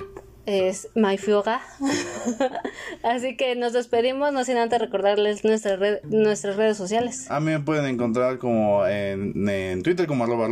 [0.48, 1.60] es My Fuga.
[3.02, 7.30] Así que nos despedimos, no sin antes recordarles nuestras, nuestras redes sociales.
[7.30, 10.48] A mí me pueden encontrar como en, en Twitter como arroba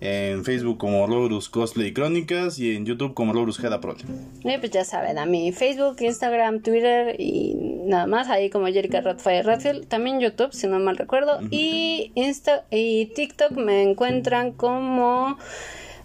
[0.00, 4.04] en Facebook como Lorus Cosplay Crónicas y en YouTube como Lorus Heda Prole.
[4.44, 7.54] Y pues ya saben, a mi Facebook, Instagram, Twitter y
[7.86, 12.66] nada más, ahí como Jerica Rodfire Radfield, también YouTube, si no mal recuerdo, y Insta
[12.70, 15.38] y TikTok me encuentran como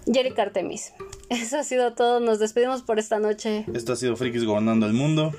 [0.05, 0.93] Jerica Artemis.
[1.29, 4.93] Eso ha sido todo, nos despedimos por esta noche Esto ha sido Frikis Gobernando el
[4.93, 5.33] Mundo.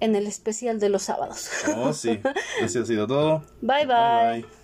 [0.00, 1.50] en el especial de los sábados.
[1.76, 2.20] Oh, sí.
[2.62, 3.44] Eso ha sido todo.
[3.60, 3.86] bye.
[3.86, 4.42] bye.
[4.42, 4.55] bye.